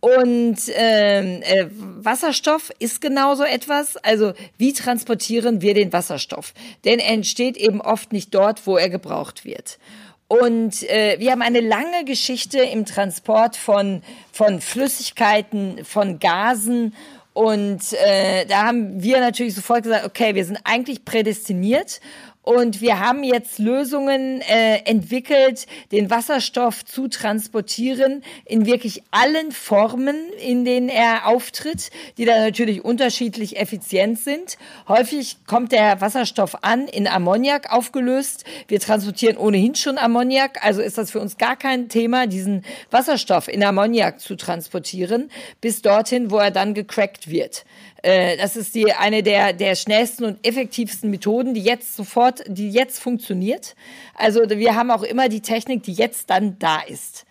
Und 0.00 0.58
ähm, 0.74 1.42
äh, 1.42 1.66
Wasserstoff 1.68 2.72
ist 2.78 3.02
genauso 3.02 3.44
etwas. 3.44 3.98
Also 3.98 4.32
wie 4.56 4.72
transportieren 4.72 5.60
wir 5.60 5.74
den 5.74 5.92
Wasserstoff? 5.92 6.54
Denn 6.86 6.98
er 6.98 7.12
entsteht 7.12 7.58
eben 7.58 7.82
oft 7.82 8.12
nicht 8.12 8.34
dort, 8.34 8.66
wo 8.66 8.78
er 8.78 8.88
gebraucht 8.88 9.44
wird. 9.44 9.78
Und 10.26 10.88
äh, 10.88 11.16
wir 11.18 11.32
haben 11.32 11.42
eine 11.42 11.60
lange 11.60 12.04
Geschichte 12.06 12.60
im 12.60 12.86
Transport 12.86 13.56
von, 13.56 14.02
von 14.32 14.60
Flüssigkeiten, 14.60 15.84
von 15.84 16.18
Gasen. 16.18 16.94
Und 17.34 17.92
äh, 17.92 18.46
da 18.46 18.68
haben 18.68 19.02
wir 19.02 19.20
natürlich 19.20 19.54
sofort 19.54 19.82
gesagt, 19.82 20.06
okay, 20.06 20.34
wir 20.34 20.44
sind 20.44 20.60
eigentlich 20.64 21.04
prädestiniert 21.04 22.00
und 22.42 22.80
wir 22.80 22.98
haben 22.98 23.22
jetzt 23.22 23.58
Lösungen 23.58 24.40
äh, 24.40 24.78
entwickelt, 24.86 25.66
den 25.92 26.08
Wasserstoff 26.08 26.86
zu 26.86 27.08
transportieren 27.08 28.22
in 28.46 28.64
wirklich 28.64 29.02
allen 29.10 29.52
Formen, 29.52 30.16
in 30.42 30.64
denen 30.64 30.88
er 30.88 31.26
auftritt, 31.26 31.90
die 32.16 32.24
dann 32.24 32.40
natürlich 32.42 32.82
unterschiedlich 32.82 33.58
effizient 33.58 34.18
sind. 34.18 34.56
Häufig 34.88 35.36
kommt 35.46 35.72
der 35.72 36.00
Wasserstoff 36.00 36.56
an 36.62 36.88
in 36.88 37.06
Ammoniak 37.06 37.70
aufgelöst. 37.70 38.44
Wir 38.68 38.80
transportieren 38.80 39.36
ohnehin 39.36 39.74
schon 39.74 39.98
Ammoniak, 39.98 40.64
also 40.64 40.80
ist 40.80 40.96
das 40.96 41.10
für 41.10 41.20
uns 41.20 41.36
gar 41.36 41.56
kein 41.56 41.90
Thema, 41.90 42.26
diesen 42.26 42.64
Wasserstoff 42.90 43.48
in 43.48 43.62
Ammoniak 43.62 44.18
zu 44.18 44.34
transportieren, 44.36 45.30
bis 45.60 45.82
dorthin, 45.82 46.30
wo 46.30 46.38
er 46.38 46.50
dann 46.50 46.72
gecrackt 46.72 47.28
wird. 47.28 47.64
Äh, 48.02 48.36
das 48.36 48.56
ist 48.56 48.74
die 48.74 48.92
eine 48.92 49.22
der 49.22 49.52
der 49.52 49.74
schnellsten 49.74 50.24
und 50.24 50.46
effektivsten 50.46 51.10
Methoden, 51.10 51.54
die 51.54 51.62
jetzt 51.62 51.96
sofort, 51.96 52.29
die 52.46 52.70
jetzt 52.70 53.00
funktioniert. 53.00 53.74
Also 54.14 54.48
wir 54.48 54.74
haben 54.74 54.90
auch 54.90 55.02
immer 55.02 55.28
die 55.28 55.40
Technik, 55.40 55.82
die 55.82 55.92
jetzt 55.92 56.30
dann 56.30 56.58
da 56.58 56.80
ist. 56.80 57.24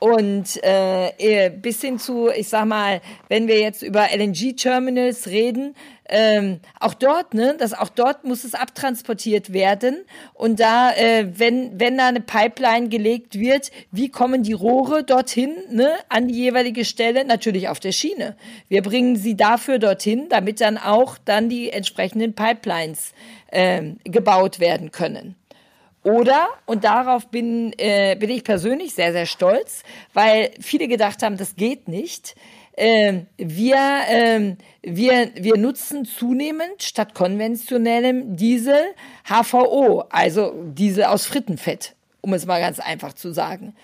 Und 0.00 0.58
äh, 0.62 1.50
bis 1.50 1.82
hin 1.82 1.98
zu, 1.98 2.30
ich 2.30 2.48
sag 2.48 2.64
mal, 2.64 3.02
wenn 3.28 3.48
wir 3.48 3.60
jetzt 3.60 3.82
über 3.82 4.08
LNG-Terminals 4.10 5.26
reden, 5.26 5.74
ähm, 6.08 6.60
auch 6.80 6.94
dort, 6.94 7.34
ne, 7.34 7.54
dass 7.58 7.74
auch 7.74 7.90
dort 7.90 8.24
muss 8.24 8.44
es 8.44 8.54
abtransportiert 8.54 9.52
werden. 9.52 10.06
Und 10.32 10.58
da, 10.58 10.90
äh, 10.92 11.26
wenn, 11.38 11.78
wenn 11.78 11.98
da 11.98 12.08
eine 12.08 12.22
Pipeline 12.22 12.88
gelegt 12.88 13.38
wird, 13.38 13.70
wie 13.92 14.08
kommen 14.08 14.42
die 14.42 14.54
Rohre 14.54 15.04
dorthin, 15.04 15.54
ne, 15.70 15.90
an 16.08 16.28
die 16.28 16.34
jeweilige 16.34 16.86
Stelle? 16.86 17.26
Natürlich 17.26 17.68
auf 17.68 17.78
der 17.78 17.92
Schiene. 17.92 18.36
Wir 18.68 18.80
bringen 18.80 19.16
sie 19.16 19.36
dafür 19.36 19.78
dorthin, 19.78 20.30
damit 20.30 20.62
dann 20.62 20.78
auch 20.78 21.18
dann 21.18 21.50
die 21.50 21.70
entsprechenden 21.70 22.32
Pipelines 22.32 23.12
äh, 23.48 23.82
gebaut 24.04 24.60
werden 24.60 24.92
können. 24.92 25.36
Oder, 26.02 26.48
und 26.64 26.84
darauf 26.84 27.28
bin, 27.28 27.74
äh, 27.76 28.16
bin 28.18 28.30
ich 28.30 28.42
persönlich 28.42 28.94
sehr, 28.94 29.12
sehr 29.12 29.26
stolz, 29.26 29.82
weil 30.14 30.50
viele 30.58 30.88
gedacht 30.88 31.22
haben, 31.22 31.36
das 31.36 31.56
geht 31.56 31.88
nicht. 31.88 32.34
Ähm, 32.76 33.26
wir, 33.36 33.76
ähm, 34.08 34.56
wir, 34.80 35.30
wir 35.34 35.58
nutzen 35.58 36.06
zunehmend 36.06 36.82
statt 36.82 37.14
konventionellem 37.14 38.36
Diesel 38.36 38.80
HVO, 39.28 40.04
also 40.08 40.54
Diesel 40.72 41.04
aus 41.04 41.26
Frittenfett, 41.26 41.94
um 42.22 42.32
es 42.32 42.46
mal 42.46 42.60
ganz 42.60 42.80
einfach 42.80 43.12
zu 43.12 43.32
sagen. 43.32 43.74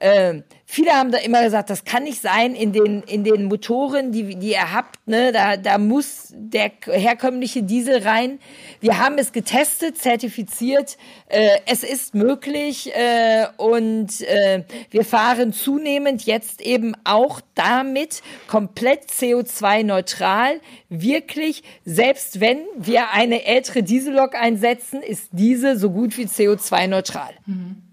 Ähm, 0.00 0.44
viele 0.66 0.92
haben 0.92 1.10
da 1.10 1.18
immer 1.18 1.42
gesagt, 1.42 1.70
das 1.70 1.84
kann 1.84 2.04
nicht 2.04 2.20
sein 2.20 2.54
in 2.54 2.72
den, 2.72 3.02
in 3.02 3.24
den 3.24 3.44
Motoren, 3.44 4.12
die, 4.12 4.36
die 4.36 4.50
ihr 4.50 4.72
habt, 4.72 5.06
ne, 5.06 5.32
da, 5.32 5.56
da 5.56 5.78
muss 5.78 6.32
der 6.34 6.70
herkömmliche 6.86 7.62
Diesel 7.62 8.02
rein. 8.02 8.38
Wir 8.80 8.98
haben 8.98 9.16
es 9.16 9.32
getestet, 9.32 9.96
zertifiziert, 9.96 10.98
äh, 11.28 11.58
es 11.66 11.82
ist 11.82 12.14
möglich 12.14 12.92
äh, 12.94 13.46
und 13.56 14.20
äh, 14.22 14.64
wir 14.90 15.04
fahren 15.04 15.52
zunehmend 15.52 16.26
jetzt 16.26 16.60
eben 16.60 16.94
auch 17.04 17.40
damit 17.54 18.22
komplett 18.48 19.04
CO2-neutral. 19.04 20.60
Wirklich, 20.90 21.62
selbst 21.84 22.40
wenn 22.40 22.58
wir 22.76 23.12
eine 23.12 23.44
ältere 23.44 23.82
Diesellok 23.82 24.34
einsetzen, 24.34 25.00
ist 25.02 25.28
diese 25.32 25.78
so 25.78 25.90
gut 25.90 26.18
wie 26.18 26.24
CO2-neutral. 26.24 27.32
Mhm. 27.46 27.85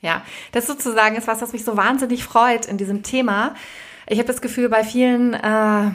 Ja, 0.00 0.22
das 0.52 0.66
sozusagen 0.66 1.16
ist 1.16 1.26
was, 1.26 1.42
was 1.42 1.52
mich 1.52 1.64
so 1.64 1.76
wahnsinnig 1.76 2.24
freut 2.24 2.66
in 2.66 2.78
diesem 2.78 3.02
Thema. 3.02 3.54
Ich 4.06 4.18
habe 4.18 4.26
das 4.26 4.40
Gefühl, 4.40 4.68
bei 4.68 4.84
vielen 4.84 5.34
äh, 5.34 5.90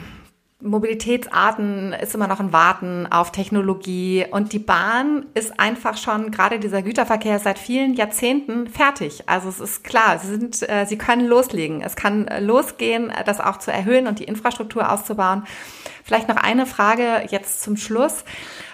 Mobilitätsarten 0.62 1.92
ist 1.92 2.14
immer 2.14 2.28
noch 2.28 2.38
ein 2.38 2.52
Warten 2.52 3.08
auf 3.10 3.32
Technologie 3.32 4.24
und 4.30 4.52
die 4.52 4.60
Bahn 4.60 5.26
ist 5.34 5.58
einfach 5.58 5.96
schon, 5.96 6.30
gerade 6.30 6.60
dieser 6.60 6.82
Güterverkehr 6.82 7.38
seit 7.38 7.58
vielen 7.58 7.94
Jahrzehnten 7.94 8.68
fertig. 8.68 9.24
Also 9.26 9.48
es 9.48 9.60
ist 9.60 9.82
klar, 9.82 10.18
sie, 10.18 10.28
sind, 10.28 10.68
äh, 10.68 10.86
sie 10.86 10.98
können 10.98 11.26
loslegen. 11.26 11.82
Es 11.82 11.96
kann 11.96 12.28
losgehen, 12.40 13.12
das 13.26 13.40
auch 13.40 13.58
zu 13.58 13.72
erhöhen 13.72 14.06
und 14.06 14.20
die 14.20 14.24
Infrastruktur 14.24 14.90
auszubauen. 14.90 15.44
Vielleicht 16.04 16.28
noch 16.28 16.36
eine 16.36 16.66
Frage 16.66 17.26
jetzt 17.30 17.62
zum 17.62 17.76
Schluss. 17.76 18.24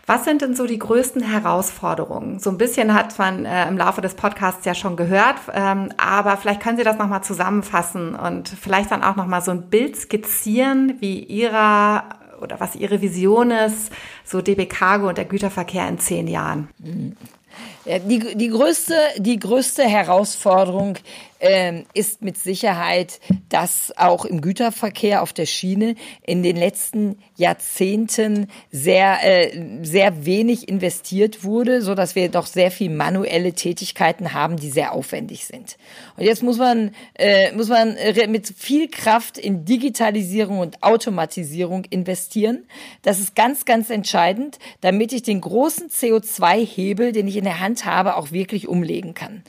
Was 0.08 0.24
sind 0.24 0.40
denn 0.40 0.54
so 0.54 0.64
die 0.64 0.78
größten 0.78 1.20
Herausforderungen? 1.20 2.38
So 2.38 2.48
ein 2.48 2.56
bisschen 2.56 2.94
hat 2.94 3.18
man 3.18 3.44
äh, 3.44 3.68
im 3.68 3.76
Laufe 3.76 4.00
des 4.00 4.14
Podcasts 4.14 4.64
ja 4.64 4.74
schon 4.74 4.96
gehört, 4.96 5.36
ähm, 5.52 5.90
aber 5.98 6.38
vielleicht 6.38 6.62
können 6.62 6.78
Sie 6.78 6.82
das 6.82 6.96
nochmal 6.96 7.22
zusammenfassen 7.22 8.14
und 8.14 8.48
vielleicht 8.48 8.90
dann 8.90 9.02
auch 9.02 9.16
nochmal 9.16 9.42
so 9.42 9.50
ein 9.50 9.68
Bild 9.68 9.96
skizzieren, 9.96 10.94
wie 11.00 11.22
Ihrer 11.22 12.04
oder 12.40 12.58
was 12.58 12.74
Ihre 12.74 13.02
Vision 13.02 13.50
ist, 13.50 13.92
so 14.24 14.40
DB 14.40 14.64
Cargo 14.64 15.10
und 15.10 15.18
der 15.18 15.26
Güterverkehr 15.26 15.86
in 15.86 15.98
zehn 15.98 16.26
Jahren. 16.26 16.68
Die, 17.88 18.36
die, 18.36 18.48
größte, 18.48 18.94
die 19.16 19.38
größte 19.38 19.82
Herausforderung 19.82 20.98
ähm, 21.40 21.86
ist 21.94 22.20
mit 22.20 22.36
Sicherheit, 22.36 23.20
dass 23.48 23.92
auch 23.96 24.24
im 24.24 24.40
Güterverkehr 24.40 25.22
auf 25.22 25.32
der 25.32 25.46
Schiene 25.46 25.94
in 26.26 26.42
den 26.42 26.56
letzten 26.56 27.16
Jahrzehnten 27.36 28.48
sehr, 28.70 29.18
äh, 29.22 29.82
sehr 29.82 30.26
wenig 30.26 30.68
investiert 30.68 31.44
wurde, 31.44 31.80
so 31.80 31.94
dass 31.94 32.14
wir 32.14 32.28
doch 32.28 32.46
sehr 32.46 32.70
viel 32.70 32.90
manuelle 32.90 33.52
Tätigkeiten 33.52 34.34
haben, 34.34 34.56
die 34.56 34.70
sehr 34.70 34.92
aufwendig 34.92 35.46
sind. 35.46 35.78
Und 36.16 36.24
jetzt 36.24 36.42
muss 36.42 36.58
man, 36.58 36.90
äh, 37.14 37.52
muss 37.52 37.68
man 37.68 37.96
mit 38.28 38.48
viel 38.48 38.88
Kraft 38.88 39.38
in 39.38 39.64
Digitalisierung 39.64 40.58
und 40.58 40.82
Automatisierung 40.82 41.84
investieren. 41.84 42.66
Das 43.02 43.20
ist 43.20 43.34
ganz, 43.34 43.64
ganz 43.64 43.90
entscheidend, 43.90 44.58
damit 44.80 45.12
ich 45.12 45.22
den 45.22 45.40
großen 45.40 45.88
CO2-Hebel, 45.88 47.12
den 47.12 47.28
ich 47.28 47.36
in 47.36 47.44
der 47.44 47.60
Hand 47.60 47.77
habe, 47.84 48.16
auch 48.16 48.30
wirklich 48.32 48.68
umlegen 48.68 49.14
kann. 49.14 49.42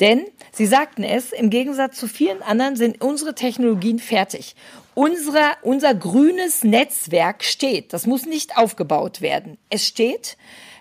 Denn, 0.00 0.24
Sie 0.52 0.66
sagten 0.66 1.04
es, 1.04 1.32
im 1.32 1.50
Gegensatz 1.50 1.96
zu 1.98 2.08
vielen 2.08 2.42
anderen 2.42 2.76
sind 2.76 3.00
unsere 3.00 3.34
Technologien 3.34 3.98
fertig. 3.98 4.54
Unser, 4.94 5.56
unser 5.62 5.94
grünes 5.94 6.62
Netzwerk 6.62 7.42
steht. 7.44 7.92
Das 7.92 8.06
muss 8.06 8.26
nicht 8.26 8.56
aufgebaut 8.56 9.20
werden. 9.20 9.58
Es 9.70 9.86
steht. 9.86 10.36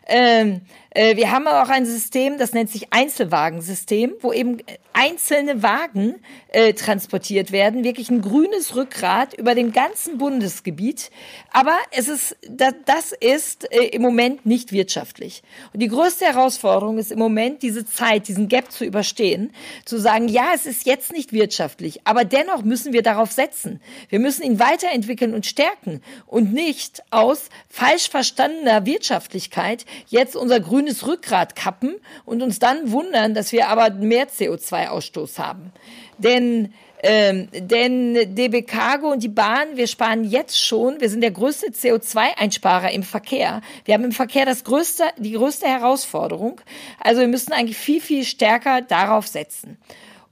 Ähm, 0.05 0.61
äh, 0.93 1.15
wir 1.15 1.31
haben 1.31 1.47
auch 1.47 1.69
ein 1.69 1.85
System, 1.85 2.37
das 2.37 2.53
nennt 2.53 2.69
sich 2.69 2.93
Einzelwagensystem, 2.93 4.13
wo 4.21 4.31
eben 4.31 4.59
einzelne 4.93 5.63
Wagen 5.63 6.15
äh, 6.49 6.73
transportiert 6.73 7.51
werden, 7.51 7.83
wirklich 7.83 8.09
ein 8.09 8.21
grünes 8.21 8.75
Rückgrat 8.75 9.33
über 9.33 9.55
dem 9.55 9.73
ganzen 9.73 10.19
Bundesgebiet. 10.19 11.09
Aber 11.51 11.75
es 11.91 12.07
ist, 12.07 12.37
das, 12.47 13.11
ist 13.11 13.71
äh, 13.73 13.85
im 13.87 14.03
Moment 14.03 14.45
nicht 14.45 14.71
wirtschaftlich. 14.71 15.41
Und 15.73 15.81
die 15.81 15.87
größte 15.87 16.25
Herausforderung 16.25 16.99
ist 16.99 17.11
im 17.11 17.19
Moment, 17.19 17.63
diese 17.63 17.85
Zeit, 17.85 18.27
diesen 18.27 18.47
Gap 18.47 18.71
zu 18.71 18.85
überstehen, 18.85 19.51
zu 19.85 19.97
sagen, 19.97 20.27
ja, 20.27 20.51
es 20.53 20.65
ist 20.67 20.85
jetzt 20.85 21.11
nicht 21.11 21.33
wirtschaftlich, 21.33 22.01
aber 22.05 22.23
dennoch 22.23 22.63
müssen 22.63 22.93
wir 22.93 23.01
darauf 23.01 23.31
setzen. 23.31 23.81
Wir 24.09 24.19
müssen 24.19 24.43
ihn 24.43 24.59
weiterentwickeln 24.59 25.33
und 25.33 25.45
stärken 25.45 26.01
und 26.27 26.53
nicht 26.53 27.03
aus 27.09 27.49
falsch 27.67 28.09
verstandener 28.09 28.85
Wirtschaftlichkeit 28.85 29.85
jetzt 30.07 30.35
unser 30.35 30.59
grünes 30.59 30.82
grünes 30.83 31.07
Rückgrat 31.07 31.55
kappen 31.55 31.95
und 32.25 32.41
uns 32.41 32.59
dann 32.59 32.91
wundern, 32.91 33.33
dass 33.33 33.53
wir 33.53 33.69
aber 33.69 33.91
mehr 33.91 34.27
CO2-Ausstoß 34.27 35.39
haben. 35.39 35.71
Denn 36.17 36.73
ähm, 37.05 37.49
denn 37.51 38.33
DB 38.33 38.61
Cargo 38.61 39.11
und 39.11 39.23
die 39.23 39.27
Bahn, 39.27 39.75
wir 39.75 39.87
sparen 39.87 40.23
jetzt 40.23 40.57
schon, 40.57 41.01
wir 41.01 41.09
sind 41.09 41.19
der 41.19 41.31
größte 41.31 41.71
CO2-Einsparer 41.71 42.91
im 42.91 43.03
Verkehr. 43.03 43.59
Wir 43.83 43.95
haben 43.95 44.05
im 44.05 44.13
Verkehr 44.13 44.45
das 44.45 44.63
größte, 44.63 45.03
die 45.17 45.33
größte 45.33 45.67
Herausforderung. 45.67 46.61
Also 47.01 47.19
wir 47.19 47.27
müssen 47.27 47.51
eigentlich 47.51 47.75
viel, 47.75 47.99
viel 47.99 48.23
stärker 48.23 48.81
darauf 48.81 49.27
setzen. 49.27 49.77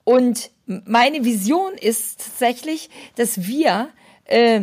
Und 0.06 0.50
meine 0.66 1.26
Vision 1.26 1.74
ist 1.74 2.22
tatsächlich, 2.22 2.90
dass 3.16 3.46
wir 3.46 3.90
äh, 4.24 4.62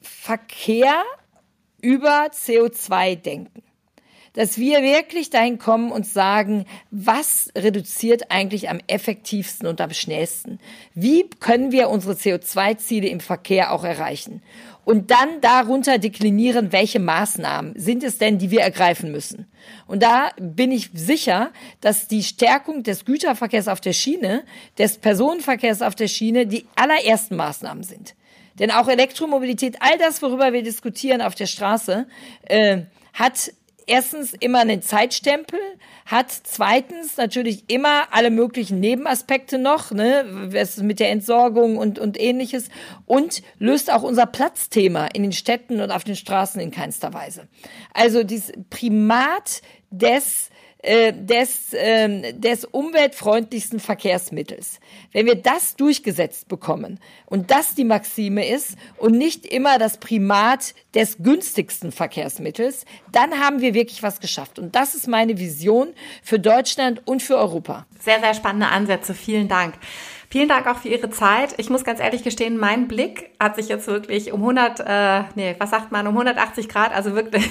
Verkehr 0.00 1.02
über 1.80 2.26
CO2 2.26 3.16
denken 3.16 3.64
dass 4.34 4.58
wir 4.58 4.82
wirklich 4.82 5.30
dahin 5.30 5.58
kommen 5.58 5.92
und 5.92 6.06
sagen, 6.06 6.64
was 6.90 7.50
reduziert 7.56 8.30
eigentlich 8.30 8.70
am 8.70 8.80
effektivsten 8.86 9.68
und 9.68 9.80
am 9.80 9.92
schnellsten? 9.92 10.58
Wie 10.94 11.28
können 11.40 11.72
wir 11.72 11.90
unsere 11.90 12.14
CO2-Ziele 12.14 13.08
im 13.08 13.20
Verkehr 13.20 13.72
auch 13.72 13.84
erreichen? 13.84 14.42
Und 14.84 15.12
dann 15.12 15.40
darunter 15.40 15.98
deklinieren, 15.98 16.72
welche 16.72 16.98
Maßnahmen 16.98 17.74
sind 17.76 18.02
es 18.02 18.18
denn, 18.18 18.38
die 18.38 18.50
wir 18.50 18.62
ergreifen 18.62 19.12
müssen. 19.12 19.46
Und 19.86 20.02
da 20.02 20.30
bin 20.40 20.72
ich 20.72 20.90
sicher, 20.92 21.52
dass 21.80 22.08
die 22.08 22.24
Stärkung 22.24 22.82
des 22.82 23.04
Güterverkehrs 23.04 23.68
auf 23.68 23.80
der 23.80 23.92
Schiene, 23.92 24.42
des 24.78 24.98
Personenverkehrs 24.98 25.82
auf 25.82 25.94
der 25.94 26.08
Schiene 26.08 26.46
die 26.46 26.66
allerersten 26.74 27.36
Maßnahmen 27.36 27.84
sind. 27.84 28.16
Denn 28.58 28.72
auch 28.72 28.88
Elektromobilität, 28.88 29.76
all 29.80 29.98
das, 29.98 30.20
worüber 30.20 30.52
wir 30.52 30.62
diskutieren 30.62 31.22
auf 31.22 31.36
der 31.36 31.46
Straße, 31.46 32.06
äh, 32.48 32.82
hat 33.14 33.52
erstens 33.86 34.32
immer 34.34 34.60
einen 34.60 34.82
Zeitstempel, 34.82 35.58
hat 36.06 36.30
zweitens 36.30 37.16
natürlich 37.16 37.64
immer 37.68 38.12
alle 38.12 38.30
möglichen 38.30 38.80
Nebenaspekte 38.80 39.58
noch, 39.58 39.90
ne, 39.90 40.24
was 40.52 40.78
mit 40.78 41.00
der 41.00 41.10
Entsorgung 41.10 41.76
und, 41.76 41.98
und 41.98 42.20
ähnliches 42.20 42.68
und 43.06 43.42
löst 43.58 43.92
auch 43.92 44.02
unser 44.02 44.26
Platzthema 44.26 45.06
in 45.06 45.22
den 45.22 45.32
Städten 45.32 45.80
und 45.80 45.90
auf 45.90 46.04
den 46.04 46.16
Straßen 46.16 46.60
in 46.60 46.70
keinster 46.70 47.12
Weise. 47.12 47.48
Also 47.92 48.24
dieses 48.24 48.52
Primat 48.70 49.62
des 49.90 50.50
äh, 50.82 51.12
des, 51.12 51.72
äh, 51.72 52.32
des 52.32 52.64
umweltfreundlichsten 52.64 53.78
Verkehrsmittels. 53.78 54.80
Wenn 55.12 55.26
wir 55.26 55.36
das 55.36 55.76
durchgesetzt 55.76 56.48
bekommen 56.48 56.98
und 57.26 57.52
das 57.52 57.76
die 57.76 57.84
Maxime 57.84 58.48
ist 58.48 58.76
und 58.98 59.16
nicht 59.16 59.46
immer 59.46 59.78
das 59.78 59.98
Primat 59.98 60.74
des 60.94 61.18
günstigsten 61.18 61.92
Verkehrsmittels, 61.92 62.84
dann 63.12 63.38
haben 63.38 63.60
wir 63.60 63.74
wirklich 63.74 64.02
was 64.02 64.18
geschafft. 64.18 64.58
Und 64.58 64.74
das 64.74 64.96
ist 64.96 65.06
meine 65.06 65.38
Vision 65.38 65.94
für 66.22 66.40
Deutschland 66.40 67.00
und 67.06 67.22
für 67.22 67.36
Europa. 67.36 67.86
Sehr, 68.00 68.18
sehr 68.18 68.34
spannende 68.34 68.66
Ansätze. 68.66 69.14
Vielen 69.14 69.46
Dank. 69.46 69.74
Vielen 70.32 70.48
Dank 70.48 70.66
auch 70.66 70.78
für 70.78 70.88
Ihre 70.88 71.10
Zeit. 71.10 71.52
Ich 71.58 71.68
muss 71.68 71.84
ganz 71.84 72.00
ehrlich 72.00 72.24
gestehen, 72.24 72.56
mein 72.56 72.88
Blick 72.88 73.28
hat 73.38 73.54
sich 73.54 73.68
jetzt 73.68 73.86
wirklich 73.86 74.32
um 74.32 74.40
100, 74.40 74.80
äh, 74.80 75.24
nee, 75.34 75.54
was 75.58 75.68
sagt 75.68 75.92
man, 75.92 76.06
um 76.06 76.14
180 76.14 76.70
Grad, 76.70 76.94
also 76.94 77.14
wirklich, 77.14 77.46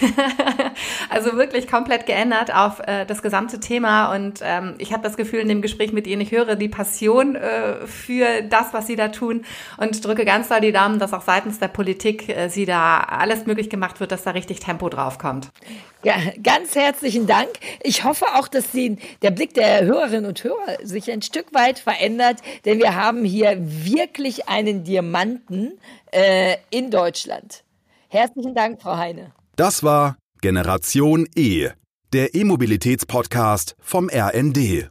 also 1.11 1.37
wirklich 1.37 1.67
komplett 1.67 2.07
geändert 2.07 2.51
auf 2.51 2.79
äh, 2.79 3.05
das 3.05 3.21
gesamte 3.21 3.59
Thema. 3.59 4.11
Und 4.15 4.39
ähm, 4.41 4.73
ich 4.79 4.93
habe 4.93 5.03
das 5.03 5.15
Gefühl 5.15 5.41
in 5.41 5.47
dem 5.47 5.61
Gespräch 5.61 5.93
mit 5.93 6.07
Ihnen, 6.07 6.21
ich 6.21 6.31
höre 6.31 6.55
die 6.55 6.69
Passion 6.69 7.35
äh, 7.35 7.85
für 7.85 8.41
das, 8.49 8.73
was 8.73 8.87
Sie 8.87 8.95
da 8.95 9.09
tun 9.09 9.45
und 9.77 10.03
drücke 10.03 10.25
ganz 10.25 10.49
doll 10.49 10.61
die 10.61 10.71
Daumen, 10.71 10.97
dass 10.97 11.13
auch 11.13 11.21
seitens 11.21 11.59
der 11.59 11.67
Politik 11.67 12.29
äh, 12.29 12.49
Sie 12.49 12.65
da 12.65 13.01
alles 13.01 13.45
möglich 13.45 13.69
gemacht 13.69 13.99
wird, 13.99 14.11
dass 14.11 14.23
da 14.23 14.31
richtig 14.31 14.59
Tempo 14.59 14.89
drauf 14.89 15.19
kommt. 15.19 15.51
Ja, 16.03 16.15
ganz 16.41 16.75
herzlichen 16.75 17.27
Dank. 17.27 17.49
Ich 17.83 18.03
hoffe 18.03 18.25
auch, 18.35 18.47
dass 18.47 18.71
die, 18.71 18.97
der 19.21 19.29
Blick 19.29 19.53
der 19.53 19.85
Hörerinnen 19.85 20.25
und 20.25 20.43
Hörer 20.43 20.77
sich 20.83 21.11
ein 21.11 21.21
Stück 21.21 21.53
weit 21.53 21.77
verändert, 21.77 22.39
denn 22.65 22.79
wir 22.79 22.95
haben 22.95 23.23
hier 23.23 23.55
wirklich 23.59 24.49
einen 24.49 24.83
Diamanten 24.83 25.79
äh, 26.11 26.57
in 26.71 26.89
Deutschland. 26.89 27.63
Herzlichen 28.07 28.55
Dank, 28.55 28.81
Frau 28.81 28.97
Heine. 28.97 29.31
Das 29.55 29.83
war 29.83 30.17
Generation 30.41 31.27
E, 31.35 31.69
der 32.13 32.33
E-Mobilitäts-Podcast 32.33 33.75
vom 33.79 34.09
RND. 34.09 34.89